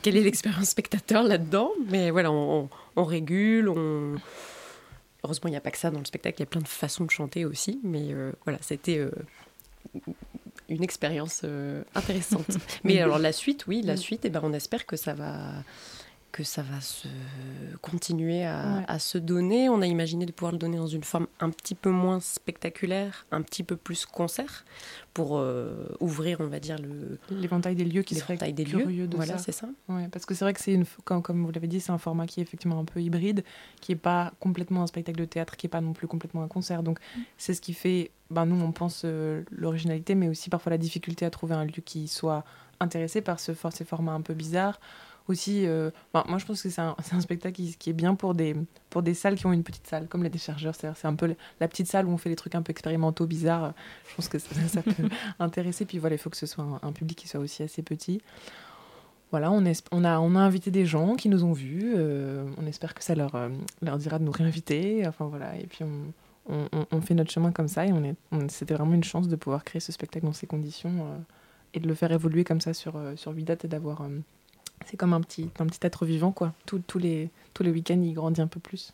[0.00, 1.72] Quelle est l'expérience spectateur là-dedans?
[1.88, 4.16] Mais voilà, on, on, on régule, on...
[5.24, 6.68] Heureusement, il n'y a pas que ça dans le spectacle, il y a plein de
[6.68, 9.10] façons de chanter aussi, mais euh, voilà, c'était euh,
[10.68, 12.58] une expérience euh, intéressante.
[12.84, 15.52] mais alors la suite, oui, la suite, eh ben, on espère que ça va
[16.32, 17.08] que ça va se
[17.82, 18.84] continuer à, ouais.
[18.88, 19.68] à, se donner.
[19.68, 23.26] On a imaginé de pouvoir le donner dans une forme un petit peu moins spectaculaire,
[23.30, 24.64] un petit peu plus concert,
[25.12, 29.06] pour euh, ouvrir, on va dire, le l'éventail des lieux qui serait des curieux lieux.
[29.06, 29.44] de voilà, ça.
[29.44, 29.68] c'est ça.
[29.88, 31.98] Ouais, parce que c'est vrai que c'est une, comme, comme vous l'avez dit, c'est un
[31.98, 33.44] format qui est effectivement un peu hybride,
[33.82, 36.48] qui est pas complètement un spectacle de théâtre, qui est pas non plus complètement un
[36.48, 36.82] concert.
[36.82, 37.20] Donc mm.
[37.36, 41.26] c'est ce qui fait, ben nous on pense euh, l'originalité, mais aussi parfois la difficulté
[41.26, 42.42] à trouver un lieu qui soit
[42.80, 44.80] intéressé par ce, ces formats un peu bizarres
[45.28, 48.14] aussi, euh, ben, moi je pense que c'est un, un, spectacle qui, qui, est bien
[48.14, 48.56] pour des,
[48.90, 50.74] pour des salles qui ont une petite salle, comme les déchargeurs.
[50.74, 53.74] C'est un peu la petite salle où on fait des trucs un peu expérimentaux, bizarres.
[54.08, 55.08] Je pense que ça, ça peut
[55.38, 55.84] intéresser.
[55.84, 58.20] Puis voilà, il faut que ce soit un, un, public qui soit aussi assez petit.
[59.32, 61.94] Voilà, on, est, on, a, on a invité des gens qui nous ont vus.
[61.96, 63.48] Euh, on espère que ça leur, euh,
[63.80, 65.06] leur dira de nous réinviter.
[65.06, 66.12] Enfin voilà, et puis on,
[66.52, 67.86] on, on fait notre chemin comme ça.
[67.86, 68.14] Et on est,
[68.48, 71.18] c'était vraiment une chance de pouvoir créer ce spectacle dans ces conditions euh,
[71.72, 74.06] et de le faire évoluer comme ça sur, sur 8 dates et d'avoir
[74.86, 76.52] c'est comme un petit, un petit être vivant, quoi.
[76.66, 78.92] Tous, tous les, tous les week-ends, il grandit un peu plus.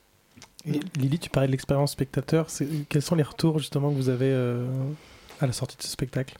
[0.64, 2.48] Et Lily, tu parlais de l'expérience spectateur.
[2.88, 4.66] Quels sont les retours, justement, que vous avez euh,
[5.40, 6.36] à la sortie de ce spectacle?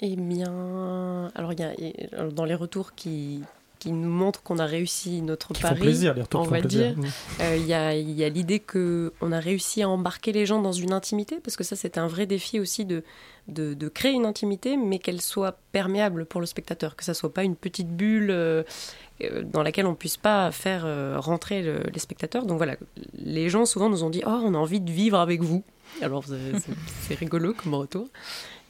[0.00, 3.42] Eh bien, alors, y a, dans les retours qui,
[3.80, 6.60] qui nous montrent qu'on a réussi notre qui pari, font plaisir, les retours on va
[6.60, 6.94] plaisir.
[6.94, 7.10] dire.
[7.40, 10.92] Il euh, y a, a l'idée qu'on a réussi à embarquer les gens dans une
[10.92, 13.02] intimité, parce que ça, c'était un vrai défi aussi de,
[13.48, 17.34] de, de créer une intimité, mais qu'elle soit perméable pour le spectateur, que ça soit
[17.34, 18.62] pas une petite bulle euh,
[19.44, 22.46] dans laquelle on puisse pas faire euh, rentrer le, les spectateurs.
[22.46, 22.76] Donc voilà,
[23.14, 25.62] les gens souvent nous ont dit oh on a envie de vivre avec vous.
[26.02, 26.24] Alors
[27.02, 28.06] c'est rigolo comme retour.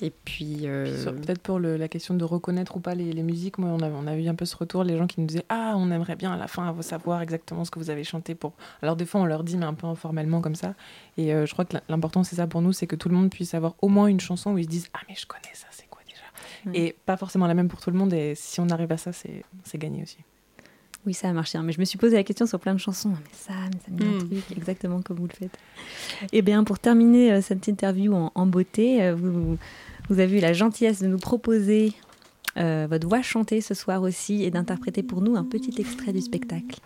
[0.02, 1.04] Et puis, euh...
[1.12, 3.90] peut-être pour le, la question de reconnaître ou pas les, les musiques, moi on a,
[3.90, 6.16] on a eu un peu ce retour, les gens qui nous disaient ah on aimerait
[6.16, 8.54] bien à la fin savoir exactement ce que vous avez chanté pour.
[8.82, 10.74] Alors des fois on leur dit mais un peu informellement comme ça.
[11.16, 13.30] Et euh, je crois que l'important c'est ça pour nous, c'est que tout le monde
[13.30, 15.66] puisse avoir au moins une chanson où ils se disent ah mais je connais ça,
[15.70, 16.22] c'est quoi déjà?
[16.64, 16.74] Mmh.
[16.74, 18.12] Et pas forcément la même pour tout le monde.
[18.12, 20.18] Et si on arrive à ça, c'est gagné aussi.
[21.06, 21.56] Oui, ça a marché.
[21.56, 21.62] Hein.
[21.62, 23.10] Mais je me suis posé la question sur plein de chansons.
[23.10, 24.16] Mais ça, mais ça me dit mmh.
[24.16, 25.58] un truc, exactement comme vous le faites.
[26.32, 29.56] Et bien, pour terminer euh, cette interview en, en beauté, euh, vous,
[30.08, 31.94] vous, avez eu la gentillesse de nous proposer
[32.58, 36.20] euh, votre voix chantée ce soir aussi et d'interpréter pour nous un petit extrait du
[36.20, 36.80] spectacle.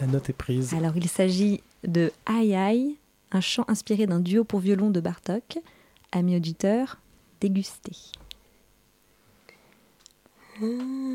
[0.00, 0.72] La note est prise.
[0.74, 2.96] Alors, il s'agit de Aïe Aïe,
[3.32, 5.58] un chant inspiré d'un duo pour violon de Bartok.
[6.12, 6.98] Amis auditeurs,
[7.40, 7.96] dégustez.
[10.60, 11.14] Mmh.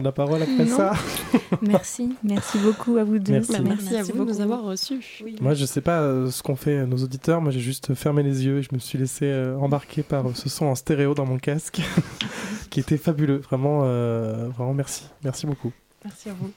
[0.00, 0.76] La parole après Non.
[0.76, 0.92] ça
[1.62, 3.32] Merci, merci beaucoup à vous deux.
[3.32, 3.52] Merci.
[3.52, 5.22] Bah, merci, à vous de nous avoir reçus.
[5.40, 7.40] Moi, je sais pas euh, ce qu'ont fait euh, nos auditeurs.
[7.40, 10.32] Moi, j'ai juste fermé les yeux et je me suis laissé euh, embarquer par euh,
[10.34, 11.80] ce son en stéréo dans mon casque,
[12.70, 13.38] qui était fabuleux.
[13.38, 15.04] Vraiment, euh, vraiment, merci.
[15.24, 15.72] Merci beaucoup.
[16.04, 16.50] Merci à vous.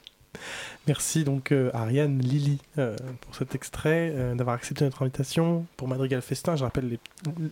[0.87, 5.87] Merci donc euh, Ariane Lily euh, pour cet extrait, euh, d'avoir accepté notre invitation pour
[5.87, 6.55] Madrigal Festin.
[6.55, 6.99] Je rappelle, les...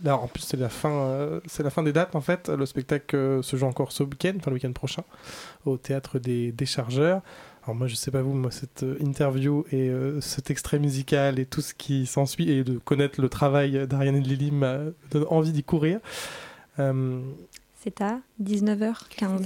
[0.04, 2.48] là en plus c'est la fin, c'est la fin des dates en fait.
[2.48, 5.02] Le spectacle se joue encore ce week-end, enfin le week-end prochain,
[5.64, 7.22] au théâtre des Déchargeurs.
[7.64, 11.60] Alors moi je sais pas vous, moi cette interview et cet extrait musical et tout
[11.60, 14.78] ce qui s'ensuit et de connaître le travail d'Ariane Lily m'a
[15.10, 15.98] donne envie d'y courir.
[17.84, 19.42] C'est à 19h15.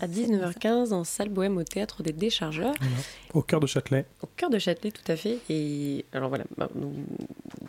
[0.00, 2.94] À 19h15, en salle bohème au théâtre des Déchargeurs, voilà,
[3.32, 4.06] au cœur de Châtelet.
[4.22, 5.38] au cœur de Châtelet, tout à fait.
[5.48, 6.92] Et alors voilà, bah, nous,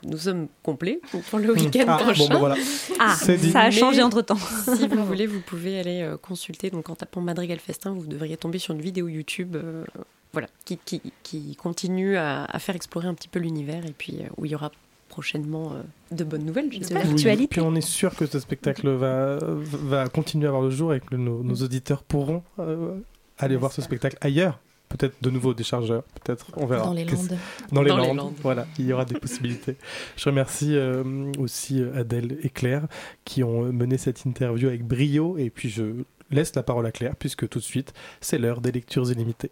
[0.04, 1.00] nous sommes complets
[1.30, 2.28] pour le week-end Ah, bon, prochain.
[2.30, 2.56] bah, voilà.
[3.00, 3.52] Ah, C'est dit.
[3.52, 4.38] ça a changé Mais entre-temps.
[4.76, 6.72] si vous voulez, vous pouvez aller euh, consulter.
[6.72, 9.56] Donc, en tapant Madrigal Festin, vous devriez tomber sur une vidéo YouTube.
[9.56, 9.86] euh,
[10.34, 14.18] voilà, qui, qui, qui continue à, à faire explorer un petit peu l'univers et puis
[14.22, 14.72] euh, où il y aura
[15.12, 17.06] prochainement euh, de bonnes nouvelles, j'espère.
[17.06, 20.94] Oui, puis on est sûr que ce spectacle va, va continuer à voir le jour
[20.94, 22.98] et que nos, nos auditeurs pourront euh,
[23.38, 24.60] aller voir ce spectacle ailleurs.
[24.88, 26.86] Peut-être de nouveau des chargeurs, peut-être, on verra.
[26.86, 27.38] Dans les Landes.
[27.72, 29.76] Dans les, Dans les Landes, voilà, il y aura des possibilités.
[30.18, 32.88] Je remercie euh, aussi Adèle et Claire
[33.26, 35.84] qui ont mené cette interview avec brio et puis je
[36.30, 39.52] laisse la parole à Claire puisque tout de suite, c'est l'heure des lectures illimitées.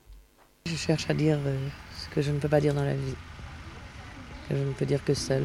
[0.66, 1.57] Je cherche à dire euh,
[1.97, 3.16] ce que je ne peux pas dire dans la vie.
[4.50, 5.43] Que je ne peux dire que seul.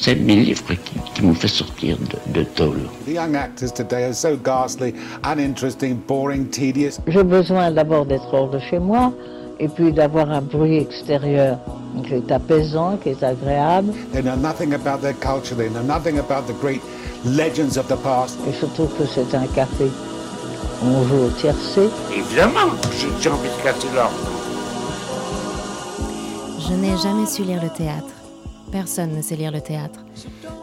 [0.00, 2.80] C'est mes livres qui, qui m'ont fait sortir de, de tôle.
[3.06, 6.98] The young actors today are so ghastly, uninteresting, boring, tedious.
[7.06, 9.12] J'ai besoin d'abord d'être hors de chez moi
[9.60, 11.58] et puis d'avoir un bruit extérieur
[12.06, 13.92] qui est apaisant, qui est agréable.
[14.12, 16.80] They know nothing about their culture, they know nothing about the great
[17.24, 18.36] legends of the past.
[18.48, 19.86] Et surtout que c'est un café.
[20.82, 21.88] On joue au tiercé.
[22.12, 22.74] Évidemment,
[23.20, 24.43] j'ai envie de casser l'ordre.
[26.66, 28.14] Je n'ai jamais su lire le théâtre.
[28.72, 30.02] Personne ne sait lire le théâtre.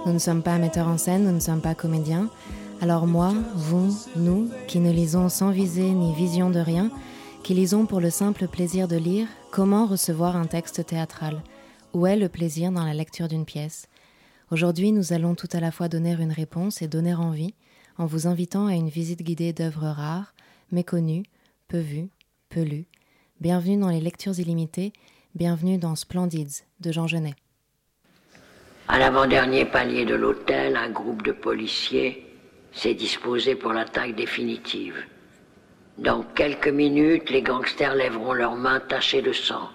[0.05, 2.27] Nous ne sommes pas metteurs en scène, nous ne sommes pas comédiens.
[2.81, 6.89] Alors moi, vous, nous, qui ne lisons sans visée ni vision de rien,
[7.43, 11.43] qui lisons pour le simple plaisir de lire, comment recevoir un texte théâtral?
[11.93, 13.85] Où est le plaisir dans la lecture d'une pièce?
[14.49, 17.53] Aujourd'hui, nous allons tout à la fois donner une réponse et donner envie,
[17.99, 20.33] en vous invitant à une visite guidée d'œuvres rares,
[20.71, 21.23] méconnues,
[21.67, 22.09] peu vues,
[22.49, 22.87] peu lues.
[23.39, 24.93] Bienvenue dans les lectures illimitées,
[25.36, 27.36] bienvenue dans Splendids de Jean Genet.
[28.88, 32.27] À l'avant-dernier palier de l'hôtel, un groupe de policiers
[32.73, 34.95] s'est disposé pour l'attaque définitive.
[35.97, 39.69] Dans quelques minutes, les gangsters lèveront leurs mains tachées de sang.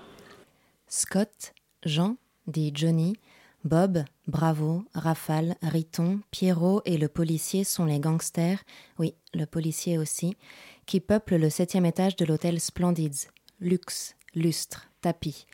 [0.89, 1.55] Scott,
[1.85, 3.17] Jean, dit Johnny,
[3.65, 8.63] Bob, Bravo, Rafale, Riton, Pierrot et le policier sont les gangsters,
[8.99, 10.37] oui, le policier aussi,
[10.85, 13.29] qui peuplent le septième étage de l'hôtel Splendids.
[13.61, 15.47] Luxe, lustre, tapis.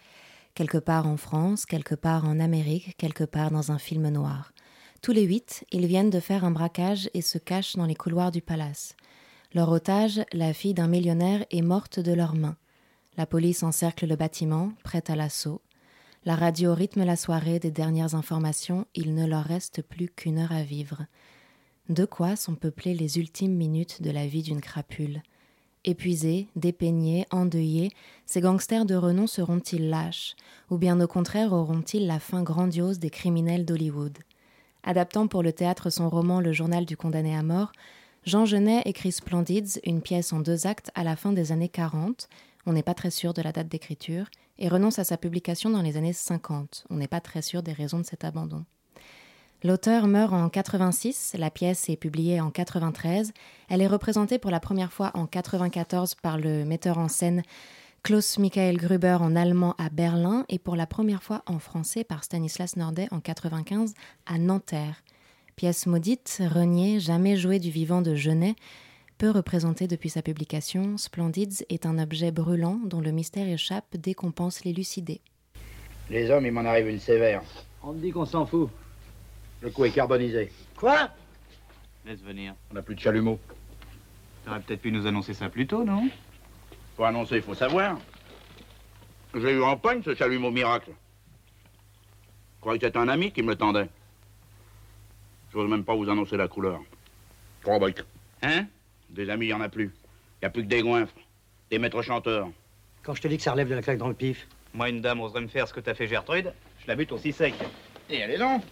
[0.54, 4.54] Quelque part en France, quelque part en Amérique, quelque part dans un film noir.
[5.02, 8.30] Tous les huit, ils viennent de faire un braquage et se cachent dans les couloirs
[8.30, 8.96] du palace.
[9.52, 12.56] Leur otage, la fille d'un millionnaire, est morte de leurs mains.
[13.18, 15.60] La police encercle le bâtiment, prête à l'assaut.
[16.24, 20.52] La radio rythme la soirée des dernières informations, il ne leur reste plus qu'une heure
[20.52, 21.04] à vivre.
[21.90, 25.22] De quoi sont peuplées les ultimes minutes de la vie d'une crapule?
[25.84, 27.90] Épuisés, dépeignés, endeuillés,
[28.24, 30.36] ces gangsters de renom seront-ils lâches
[30.70, 34.16] Ou bien au contraire auront-ils la fin grandiose des criminels d'Hollywood?
[34.84, 37.72] Adaptant pour le théâtre son roman Le journal du condamné à mort,
[38.24, 42.28] Jean Genet écrit Splendids, une pièce en deux actes à la fin des années 40,
[42.66, 44.26] on n'est pas très sûr de la date d'écriture,
[44.60, 47.72] et renonce à sa publication dans les années 50, on n'est pas très sûr des
[47.72, 48.64] raisons de cet abandon.
[49.64, 53.32] L'auteur meurt en 86, la pièce est publiée en 93,
[53.68, 57.42] elle est représentée pour la première fois en 94 par le metteur en scène
[58.02, 62.24] Klaus Michael Gruber en allemand à Berlin et pour la première fois en français par
[62.24, 63.94] Stanislas Nordet en 95
[64.26, 65.04] à Nanterre.
[65.54, 68.56] Pièce maudite, reniée, jamais jouée du vivant de Genet,
[69.16, 74.14] peu représentée depuis sa publication, Splendids est un objet brûlant dont le mystère échappe dès
[74.14, 75.20] qu'on pense l'élucider.
[76.10, 77.44] Les hommes, il m'en arrive une sévère.
[77.84, 78.68] On me dit qu'on s'en fout.
[79.62, 80.50] Le coup est carbonisé.
[80.76, 81.08] Quoi
[82.04, 82.54] Laisse venir.
[82.70, 83.38] On n'a plus de chalumeau.
[84.44, 86.10] T'aurais peut-être pu nous annoncer ça plus tôt, non
[86.96, 87.96] Pour annoncer, il faut savoir.
[89.34, 90.90] J'ai eu en pogne ce chalumeau miracle.
[92.56, 93.88] Je croyais que c'était un ami qui me le tendait.
[95.52, 96.80] J'ose même pas vous annoncer la couleur.
[97.62, 98.02] Trois briques.
[98.42, 98.66] Hein
[99.10, 99.92] Des amis, il y en a plus.
[100.40, 101.14] Il y a plus que des goinfres.
[101.70, 102.48] Des maîtres chanteurs.
[103.04, 104.48] Quand je te dis que ça relève de la claque dans le pif.
[104.74, 107.32] Moi, une dame oserait me faire ce que t'as fait Gertrude, je la bute aussi
[107.32, 107.54] sec.
[108.10, 108.62] Et allez donc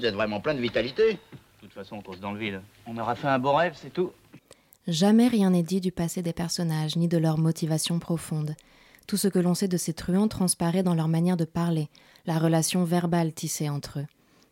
[0.00, 1.12] Vous êtes vraiment plein de vitalité.
[1.12, 1.18] De
[1.60, 2.62] toute façon, on cause dans le vide.
[2.86, 4.12] On aura fait un bon rêve, c'est tout.
[4.88, 8.54] Jamais rien n'est dit du passé des personnages, ni de leurs motivations profondes.
[9.06, 11.90] Tout ce que l'on sait de ces truands transparaît dans leur manière de parler,
[12.24, 14.06] la relation verbale tissée entre eux.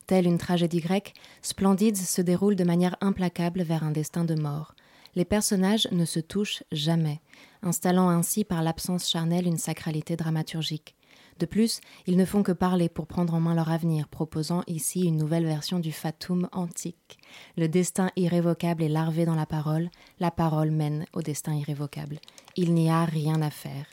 [0.07, 4.75] Telle une tragédie grecque, Splendides se déroule de manière implacable vers un destin de mort.
[5.15, 7.23] Les personnages ne se touchent jamais,
[7.63, 10.95] installant ainsi par l'absence charnelle une sacralité dramaturgique.
[11.39, 15.03] De plus, ils ne font que parler pour prendre en main leur avenir, proposant ici
[15.03, 17.19] une nouvelle version du fatum antique.
[17.57, 22.19] Le destin irrévocable est larvé dans la parole, la parole mène au destin irrévocable.
[22.57, 23.87] Il n'y a rien à faire,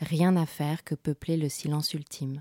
[0.00, 2.40] rien à faire que peupler le silence ultime.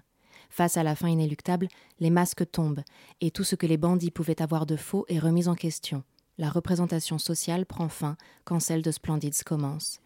[0.49, 2.84] Face à la fin inéluctable, les masques tombent,
[3.22, 6.03] et tout ce que les bandits pouvaient avoir de faux est remis en question.
[6.38, 10.01] La représentation sociale prend fin quand celle de Splendids commence.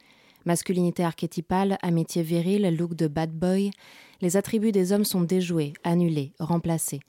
[0.46, 3.72] Masculinité archétypale, amitié virile, look de bad boy,
[4.22, 7.02] les attributs des hommes sont déjoués, annulés, remplacés.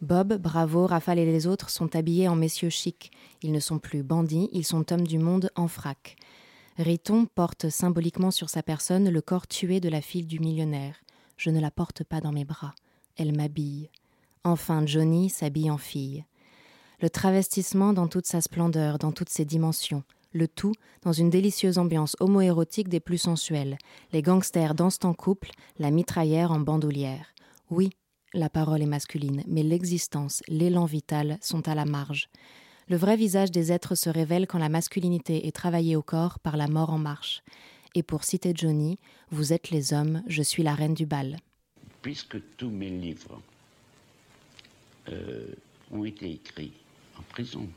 [0.00, 3.12] Bob, Bravo, Rafale et les autres sont habillés en messieurs chics.
[3.42, 6.16] Ils ne sont plus bandits, ils sont hommes du monde en frac.
[6.76, 10.96] Riton porte symboliquement sur sa personne le corps tué de la fille du millionnaire.
[11.36, 12.74] Je ne la porte pas dans mes bras,
[13.16, 13.88] elle m'habille.
[14.42, 16.24] Enfin, Johnny s'habille en fille.
[17.00, 20.02] Le travestissement dans toute sa splendeur, dans toutes ses dimensions,
[20.34, 23.78] le tout dans une délicieuse ambiance homoérotique des plus sensuelles.
[24.12, 27.32] Les gangsters dansent en couple, la mitraillère en bandoulière.
[27.70, 27.90] Oui,
[28.34, 32.28] la parole est masculine, mais l'existence, l'élan vital sont à la marge.
[32.88, 36.56] Le vrai visage des êtres se révèle quand la masculinité est travaillée au corps par
[36.56, 37.42] la mort en marche.
[37.94, 38.98] Et pour citer Johnny,
[39.30, 41.38] vous êtes les hommes, je suis la reine du bal.
[42.02, 43.40] Puisque tous mes livres
[45.08, 45.46] euh,
[45.90, 46.72] ont été écrits
[47.18, 47.68] en prison,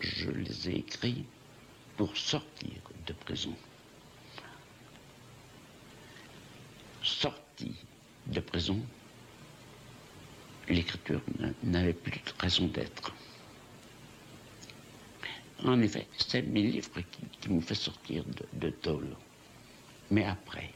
[0.00, 1.24] je les ai écrits
[1.96, 3.54] pour sortir de prison.
[7.02, 7.74] Sorti
[8.26, 8.80] de prison,
[10.68, 11.20] l'écriture
[11.62, 13.14] n'avait plus de raison d'être.
[15.64, 17.00] En effet, c'est mes livres
[17.40, 19.16] qui, m'ont fait sortir de, de tôle.
[20.10, 20.70] Mais après,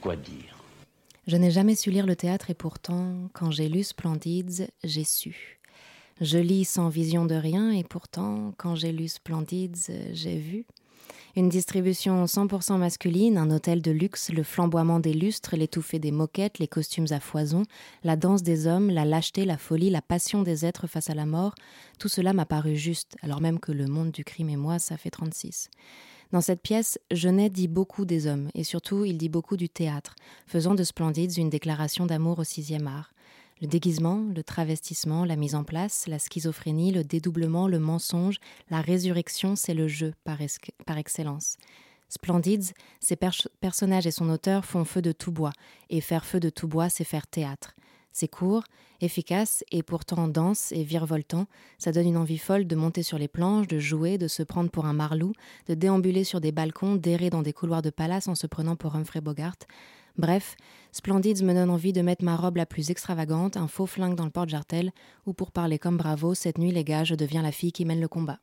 [0.00, 0.64] quoi dire?
[1.26, 5.53] Je n'ai jamais su lire le théâtre et pourtant, quand j'ai lu Splendides, j'ai su.
[6.20, 9.76] Je lis sans vision de rien et pourtant, quand j'ai lu Splendides,
[10.12, 10.64] j'ai vu.
[11.36, 16.60] Une distribution 100% masculine, un hôtel de luxe, le flamboiement des lustres, l'étouffée des moquettes,
[16.60, 17.64] les costumes à foison,
[18.04, 21.26] la danse des hommes, la lâcheté, la folie, la passion des êtres face à la
[21.26, 21.56] mort,
[21.98, 24.96] tout cela m'a paru juste, alors même que le monde du crime et moi, ça
[24.96, 25.68] fait 36.
[26.30, 30.14] Dans cette pièce, Genet dit beaucoup des hommes, et surtout il dit beaucoup du théâtre,
[30.46, 33.13] faisant de Splendides une déclaration d'amour au sixième art.
[33.64, 38.36] Le déguisement, le travestissement, la mise en place, la schizophrénie, le dédoublement, le mensonge,
[38.68, 41.56] la résurrection, c'est le jeu par, excellence.
[42.10, 45.54] Splendides, ses personnages et son auteur font feu de tout bois,
[45.88, 47.74] et faire feu de tout bois, c'est faire théâtre.
[48.12, 48.64] C'est court,
[49.00, 51.46] efficace et pourtant dense et virevoltant,
[51.78, 54.68] ça donne une envie folle de monter sur les planches, de jouer, de se prendre
[54.68, 55.32] pour un marlou,
[55.68, 58.94] de déambuler sur des balcons, d'errer dans des couloirs de palace en se prenant pour
[58.94, 59.56] Humphrey Bogart.
[60.16, 60.54] Bref,
[60.92, 64.24] Splendides me donne envie de mettre ma robe la plus extravagante, un faux flingue dans
[64.24, 64.92] le porte-jartel,
[65.26, 68.00] ou pour parler comme Bravo, cette nuit les gars, je deviens la fille qui mène
[68.00, 68.38] le combat.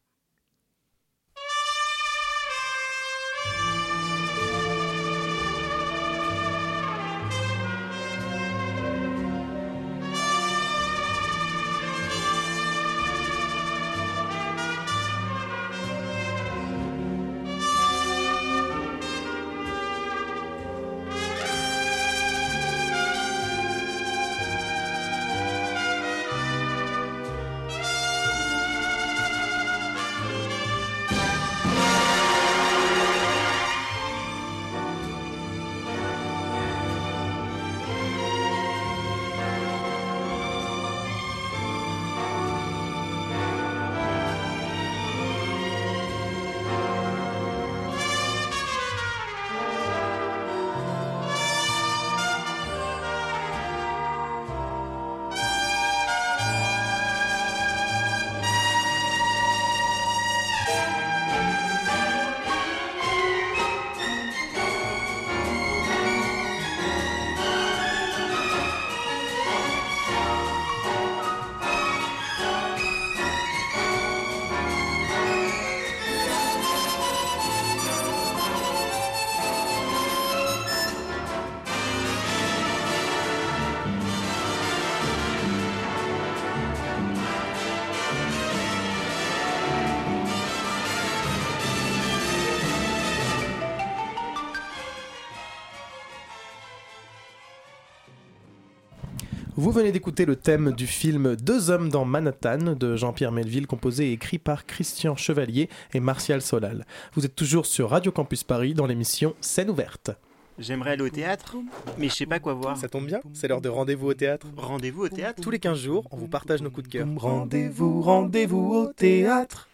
[99.62, 104.10] Vous venez d'écouter le thème du film Deux hommes dans Manhattan de Jean-Pierre Melville, composé
[104.10, 106.84] et écrit par Christian Chevalier et Martial Solal.
[107.14, 110.10] Vous êtes toujours sur Radio Campus Paris dans l'émission Scène ouverte.
[110.58, 111.58] J'aimerais aller au théâtre,
[112.00, 112.76] mais je sais pas quoi voir.
[112.76, 114.48] Ça tombe bien, c'est l'heure de rendez-vous au théâtre.
[114.58, 117.08] Rendez-vous au théâtre Tous les 15 jours, on vous partage nos coups de cœur.
[117.18, 119.70] Rendez-vous, rendez-vous au théâtre.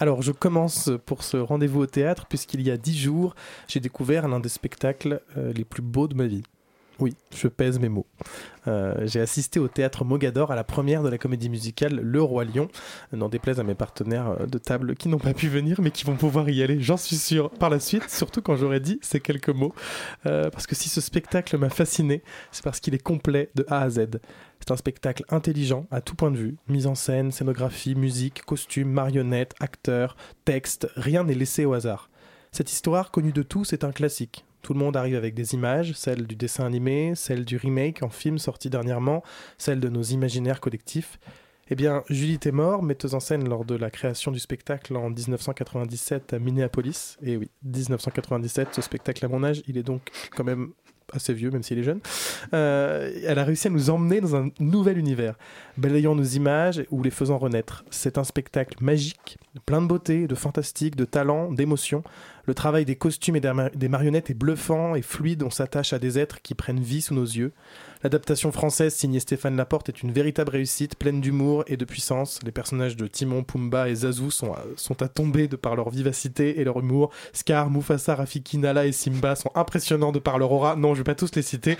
[0.00, 3.36] Alors, je commence pour ce rendez-vous au théâtre, puisqu'il y a 10 jours,
[3.68, 6.42] j'ai découvert l'un des spectacles euh, les plus beaux de ma vie.
[7.00, 8.06] Oui, je pèse mes mots.
[8.68, 12.44] Euh, j'ai assisté au théâtre Mogador à la première de la comédie musicale Le Roi
[12.44, 12.68] Lion.
[13.12, 16.04] N'en déplaise à mes partenaires euh, de table qui n'ont pas pu venir mais qui
[16.04, 19.20] vont pouvoir y aller, j'en suis sûr, par la suite, surtout quand j'aurai dit ces
[19.20, 19.74] quelques mots.
[20.26, 22.22] Euh, parce que si ce spectacle m'a fasciné,
[22.52, 24.20] c'est parce qu'il est complet de A à Z.
[24.60, 26.56] C'est un spectacle intelligent à tout point de vue.
[26.68, 32.08] Mise en scène, scénographie, musique, costumes, marionnettes, acteurs, texte, rien n'est laissé au hasard.
[32.52, 34.44] Cette histoire, connue de tous, est un classique.
[34.64, 38.08] Tout le monde arrive avec des images, celles du dessin animé, celles du remake en
[38.08, 39.22] film sorti dernièrement,
[39.58, 41.18] celles de nos imaginaires collectifs.
[41.68, 46.32] Eh bien, Julie Témor, metteuse en scène lors de la création du spectacle en 1997
[46.32, 50.00] à Minneapolis, et oui, 1997, ce spectacle à mon âge, il est donc
[50.34, 50.72] quand même
[51.12, 52.00] assez vieux, même s'il est jeune,
[52.52, 55.34] euh, elle a réussi à nous emmener dans un nouvel univers,
[55.76, 57.84] balayant nos images ou les faisant renaître.
[57.90, 62.02] C'est un spectacle magique, plein de beauté, de fantastique, de talent, d'émotion.
[62.46, 66.18] Le travail des costumes et des marionnettes est bluffant et fluide, on s'attache à des
[66.18, 67.52] êtres qui prennent vie sous nos yeux.
[68.04, 72.38] L'adaptation française signée Stéphane Laporte est une véritable réussite, pleine d'humour et de puissance.
[72.44, 75.88] Les personnages de Timon, Pumba et Zazu sont à, sont à tomber de par leur
[75.88, 77.10] vivacité et leur humour.
[77.32, 80.76] Scar, Mufasa, Rafiki, Nala et Simba sont impressionnants de par leur aura.
[80.76, 81.78] Non, je vais pas tous les citer,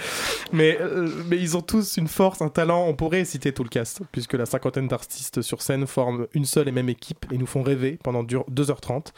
[0.51, 2.87] mais, euh, mais ils ont tous une force, un talent.
[2.89, 6.69] On pourrait citer tout le cast, puisque la cinquantaine d'artistes sur scène forment une seule
[6.69, 9.09] et même équipe et nous font rêver pendant 2h30.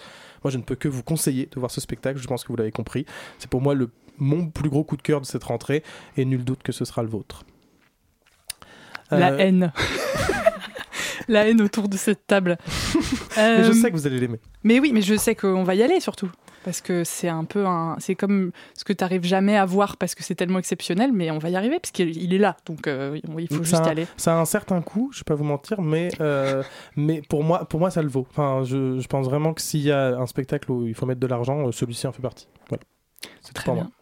[0.42, 2.18] Moi, je ne peux que vous conseiller de voir ce spectacle.
[2.18, 3.06] Je pense que vous l'avez compris.
[3.38, 5.82] C'est pour moi le mon plus gros coup de cœur de cette rentrée
[6.16, 7.44] et nul doute que ce sera le vôtre.
[9.10, 9.72] La Euh, haine.
[11.28, 12.56] La haine autour de cette table.
[12.66, 14.38] je Euh, sais que vous allez l'aimer.
[14.62, 16.30] Mais oui, mais je sais qu'on va y aller surtout.
[16.64, 17.96] Parce que c'est un peu un.
[17.98, 21.30] C'est comme ce que tu n'arrives jamais à voir parce que c'est tellement exceptionnel, mais
[21.32, 22.56] on va y arriver parce qu'il il est là.
[22.66, 24.06] Donc euh, il faut juste y aller.
[24.16, 26.62] ça a un certain coût, je vais pas vous mentir, mais, euh,
[26.96, 28.26] mais pour, moi, pour moi, ça le vaut.
[28.30, 31.20] Enfin, je, je pense vraiment que s'il y a un spectacle où il faut mettre
[31.20, 32.48] de l'argent, celui-ci en fait partie.
[32.68, 32.82] Voilà.
[33.42, 33.84] C'est Très pour bien.
[33.84, 33.92] moi.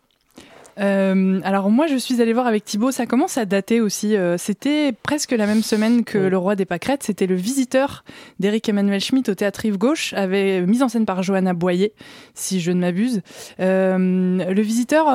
[0.80, 4.16] Euh, alors moi je suis allée voir avec Thibaut, ça commence à dater aussi.
[4.16, 7.02] Euh, c'était presque la même semaine que Le Roi des Pâquerettes.
[7.02, 8.04] C'était le visiteur
[8.40, 11.92] d'Éric Emmanuel Schmitt au théâtre Rive Gauche, avait mise en scène par Johanna Boyer,
[12.34, 13.22] si je ne m'abuse.
[13.60, 15.06] Euh, le visiteur.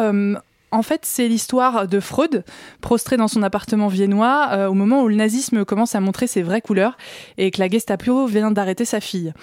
[0.71, 2.43] en fait, c'est l'histoire de Freud,
[2.81, 6.41] prostré dans son appartement viennois, euh, au moment où le nazisme commence à montrer ses
[6.41, 6.97] vraies couleurs
[7.37, 9.33] et que la Gestapo vient d'arrêter sa fille.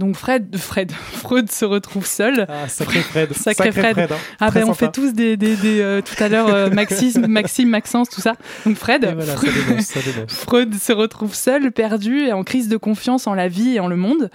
[0.00, 2.46] Donc Fred, Fred, Freud se retrouve seul.
[2.48, 3.32] Ah, sacré Fred.
[3.34, 3.92] Sacré, Sacré Fred.
[3.94, 4.16] Fred, hein.
[4.40, 7.68] Ah ben on fait tous des, des, des, euh, tout à l'heure euh, Maxime, Maxime,
[7.68, 8.32] Maxence, tout ça.
[8.64, 10.32] Donc Fred, voilà, ça dénonce, ça dénonce.
[10.46, 13.88] Freud se retrouve seul, perdu et en crise de confiance en la vie et en
[13.88, 14.30] le monde.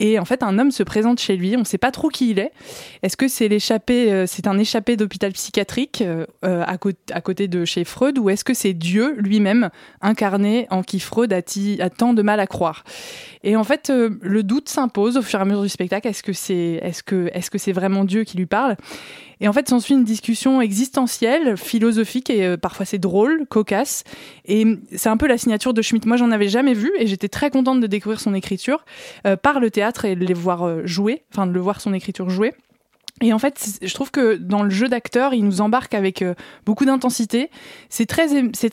[0.00, 1.54] Et en fait, un homme se présente chez lui.
[1.56, 2.50] On ne sait pas trop qui il est.
[3.04, 7.46] Est-ce que c'est l'échappé, euh, c'est un échappé d'hôpital psychiatrique euh, à, côté- à côté
[7.46, 11.40] de chez Freud, ou est-ce que c'est Dieu lui-même incarné en qui Freud a,
[11.90, 12.82] tant de mal à croire?
[13.44, 16.08] Et en fait, le doute s'impose au fur et à mesure du spectacle.
[16.08, 18.76] Est-ce que c'est, est-ce que, est-ce que c'est vraiment Dieu qui lui parle?
[19.40, 24.04] Et en fait, s'ensuit une discussion existentielle, philosophique, et euh, parfois c'est drôle, cocasse.
[24.46, 26.06] Et c'est un peu la signature de Schmitt.
[26.06, 28.84] Moi, j'en avais jamais vu, et j'étais très contente de découvrir son écriture
[29.26, 31.92] euh, par le théâtre et de les voir euh, jouer, enfin de le voir son
[31.94, 32.52] écriture jouer.
[33.22, 36.34] Et en fait, je trouve que dans le jeu d'acteur, il nous embarque avec euh,
[36.66, 37.48] beaucoup d'intensité.
[37.88, 38.70] C'est très, c'est,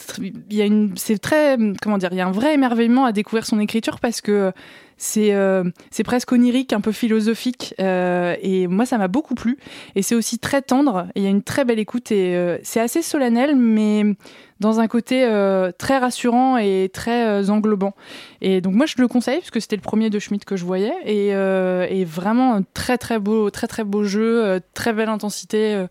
[0.50, 3.12] il y a une, c'est très, comment dire, il y a un vrai émerveillement à
[3.12, 4.52] découvrir son écriture parce que
[5.02, 7.74] c'est, euh, c'est presque onirique, un peu philosophique.
[7.80, 9.58] euh, et moi, ça m'a beaucoup plu.
[9.96, 11.08] Et c'est aussi très tendre.
[11.16, 14.16] Il y a une très belle écoute et euh, c'est assez solennel, mais
[14.62, 17.94] dans un côté euh, très rassurant et très euh, englobant.
[18.42, 20.64] Et donc moi, je le conseille parce que c'était le premier de Schmitt que je
[20.64, 23.50] voyais et, euh, et vraiment un très très beau,
[24.04, 25.86] jeu, très belle intensité.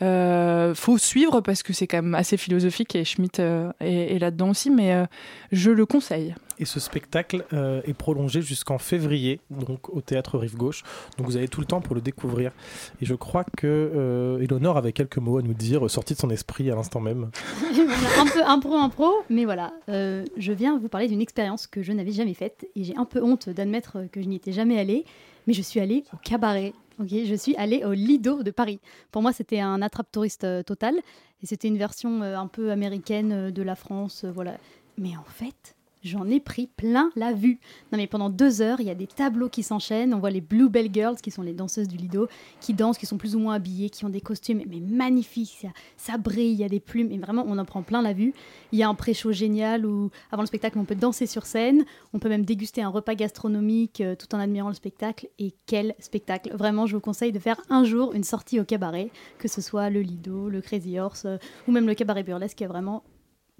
[0.00, 4.70] faut suivre parce que c'est quand même assez philosophique et Schmitt est, est là-dedans aussi,
[4.70, 5.06] mais
[5.52, 6.34] je le conseille.
[6.58, 10.82] Et ce spectacle euh, est prolongé jusqu'en février, donc au théâtre Rive Gauche.
[11.18, 12.52] Donc vous avez tout le temps pour le découvrir.
[13.00, 16.70] Et je crois que euh, avait quelques mots à nous dire, sortis de son esprit
[16.70, 17.30] à l'instant même.
[18.16, 21.92] un peu impro impro, mais voilà, euh, je viens vous parler d'une expérience que je
[21.92, 25.04] n'avais jamais faite et j'ai un peu honte d'admettre que je n'y étais jamais allée,
[25.46, 26.72] mais je suis allée au cabaret.
[26.98, 28.80] Ok, je suis allée au Lido de Paris.
[29.12, 30.94] Pour moi, c'était un attrape touriste euh, total
[31.42, 34.56] et c'était une version un peu américaine de la France, voilà.
[34.96, 35.75] Mais en fait,
[36.06, 37.60] j'en ai pris plein la vue.
[37.92, 40.14] Non mais pendant deux heures, il y a des tableaux qui s'enchaînent.
[40.14, 42.28] On voit les Bluebell Girls, qui sont les danseuses du Lido,
[42.60, 45.58] qui dansent, qui sont plus ou moins habillées, qui ont des costumes mais magnifiques.
[45.60, 48.12] Ça, ça brille, il y a des plumes, et vraiment, on en prend plein la
[48.12, 48.32] vue.
[48.72, 51.84] Il y a un pré-show génial où, avant le spectacle, on peut danser sur scène.
[52.12, 55.28] On peut même déguster un repas gastronomique euh, tout en admirant le spectacle.
[55.38, 59.10] Et quel spectacle Vraiment, je vous conseille de faire un jour une sortie au cabaret,
[59.38, 61.36] que ce soit le Lido, le Crazy Horse euh,
[61.66, 62.62] ou même le cabaret burlesque.
[62.62, 63.02] Vraiment,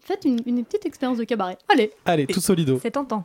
[0.07, 1.59] faites une, une petite expérience de cabaret.
[1.69, 2.79] Allez Allez, tout solido.
[2.83, 3.25] C'est tentant.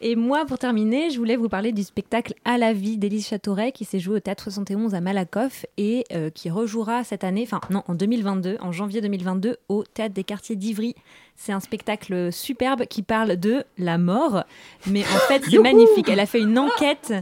[0.00, 3.72] Et moi, pour terminer, je voulais vous parler du spectacle À la vie d'Élise Châteauret
[3.72, 7.60] qui s'est joué au Théâtre 71 à Malakoff et euh, qui rejouera cette année, enfin
[7.70, 10.94] non, en 2022, en janvier 2022, au Théâtre des Quartiers d'Ivry.
[11.42, 14.44] C'est un spectacle superbe qui parle de la mort,
[14.86, 16.10] mais en fait c'est magnifique.
[16.10, 17.14] Elle a fait une enquête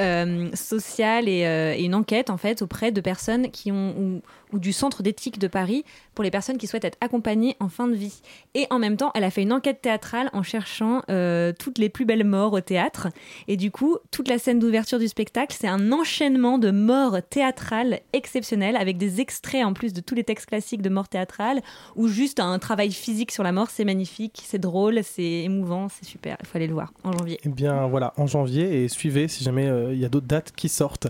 [0.00, 4.22] euh, sociale et, euh, et une enquête en fait auprès de personnes qui ont ou,
[4.52, 7.86] ou du centre d'éthique de Paris pour les personnes qui souhaitent être accompagnées en fin
[7.86, 8.22] de vie.
[8.54, 11.88] Et en même temps, elle a fait une enquête théâtrale en cherchant euh, toutes les
[11.88, 13.08] plus belles morts au théâtre.
[13.48, 18.00] Et du coup, toute la scène d'ouverture du spectacle, c'est un enchaînement de morts théâtrales
[18.12, 21.60] exceptionnelles avec des extraits en plus de tous les textes classiques de morts théâtrales
[21.94, 23.59] ou juste un travail physique sur la mort.
[23.68, 26.36] C'est magnifique, c'est drôle, c'est émouvant, c'est super.
[26.40, 27.38] Il faut aller le voir en janvier.
[27.44, 30.52] Eh bien voilà, en janvier, et suivez si jamais euh, il y a d'autres dates
[30.52, 31.08] qui sortent.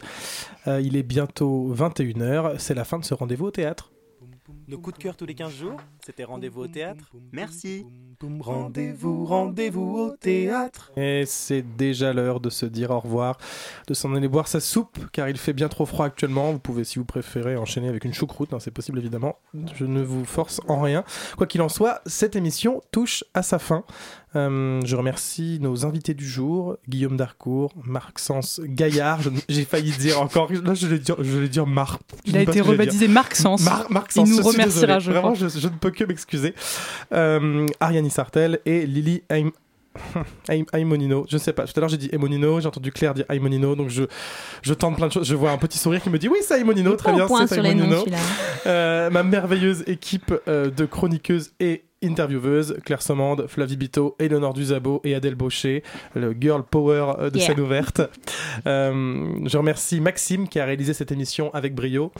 [0.66, 3.89] Euh, il est bientôt 21h, c'est la fin de ce rendez-vous au théâtre.
[4.70, 7.10] Nos coups de cœur tous les 15 jours, c'était rendez-vous au théâtre.
[7.32, 7.84] Merci.
[8.38, 10.92] Rendez-vous, rendez-vous au théâtre.
[10.96, 13.36] Et c'est déjà l'heure de se dire au revoir,
[13.88, 16.52] de s'en aller boire sa soupe, car il fait bien trop froid actuellement.
[16.52, 19.38] Vous pouvez, si vous préférez, enchaîner avec une choucroute, hein, c'est possible évidemment.
[19.74, 21.02] Je ne vous force en rien.
[21.36, 23.84] Quoi qu'il en soit, cette émission touche à sa fin.
[24.36, 29.20] Euh, je remercie nos invités du jour, Guillaume Darcourt, Marc-Sens Gaillard.
[29.48, 32.00] J'ai failli dire encore, là je vais dire, je vais dire Marc.
[32.26, 33.08] Il a été rebaptisé.
[33.08, 33.62] Marc-Sens.
[33.64, 35.48] Mar- Marc-Sens, Il nous je remerciera, je Vraiment, crois.
[35.48, 36.54] je, je ne peux que m'excuser.
[37.12, 39.50] Euh, Ariane Sartel et Lily Aim-
[40.48, 41.64] Aim- Aimonino, je ne sais pas.
[41.66, 44.04] Tout à l'heure j'ai dit Aimonino, j'ai entendu Claire dire Aimonino, donc je,
[44.62, 45.26] je tente plein de choses.
[45.26, 47.46] Je vois un petit sourire qui me dit oui, c'est Aimonino, très prend bien, point
[47.48, 48.04] c'est sur les noms, Aimonino.
[48.66, 55.00] Euh, ma merveilleuse équipe euh, de chroniqueuses et intervieweuses, Claire Sommande, Flavie Bito, Eleonore Duzabo
[55.04, 55.82] et Adèle Baucher,
[56.14, 57.46] le girl power euh, de Yeah.
[57.48, 58.00] scène ouverte.
[58.66, 62.12] Euh, je remercie Maxime qui a réalisé cette émission avec brio.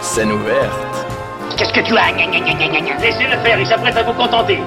[0.00, 1.06] Scène ouverte.
[1.56, 2.12] Qu'est-ce que tu as?
[3.00, 4.58] Laissez-le faire, il s'apprête à vous contenter.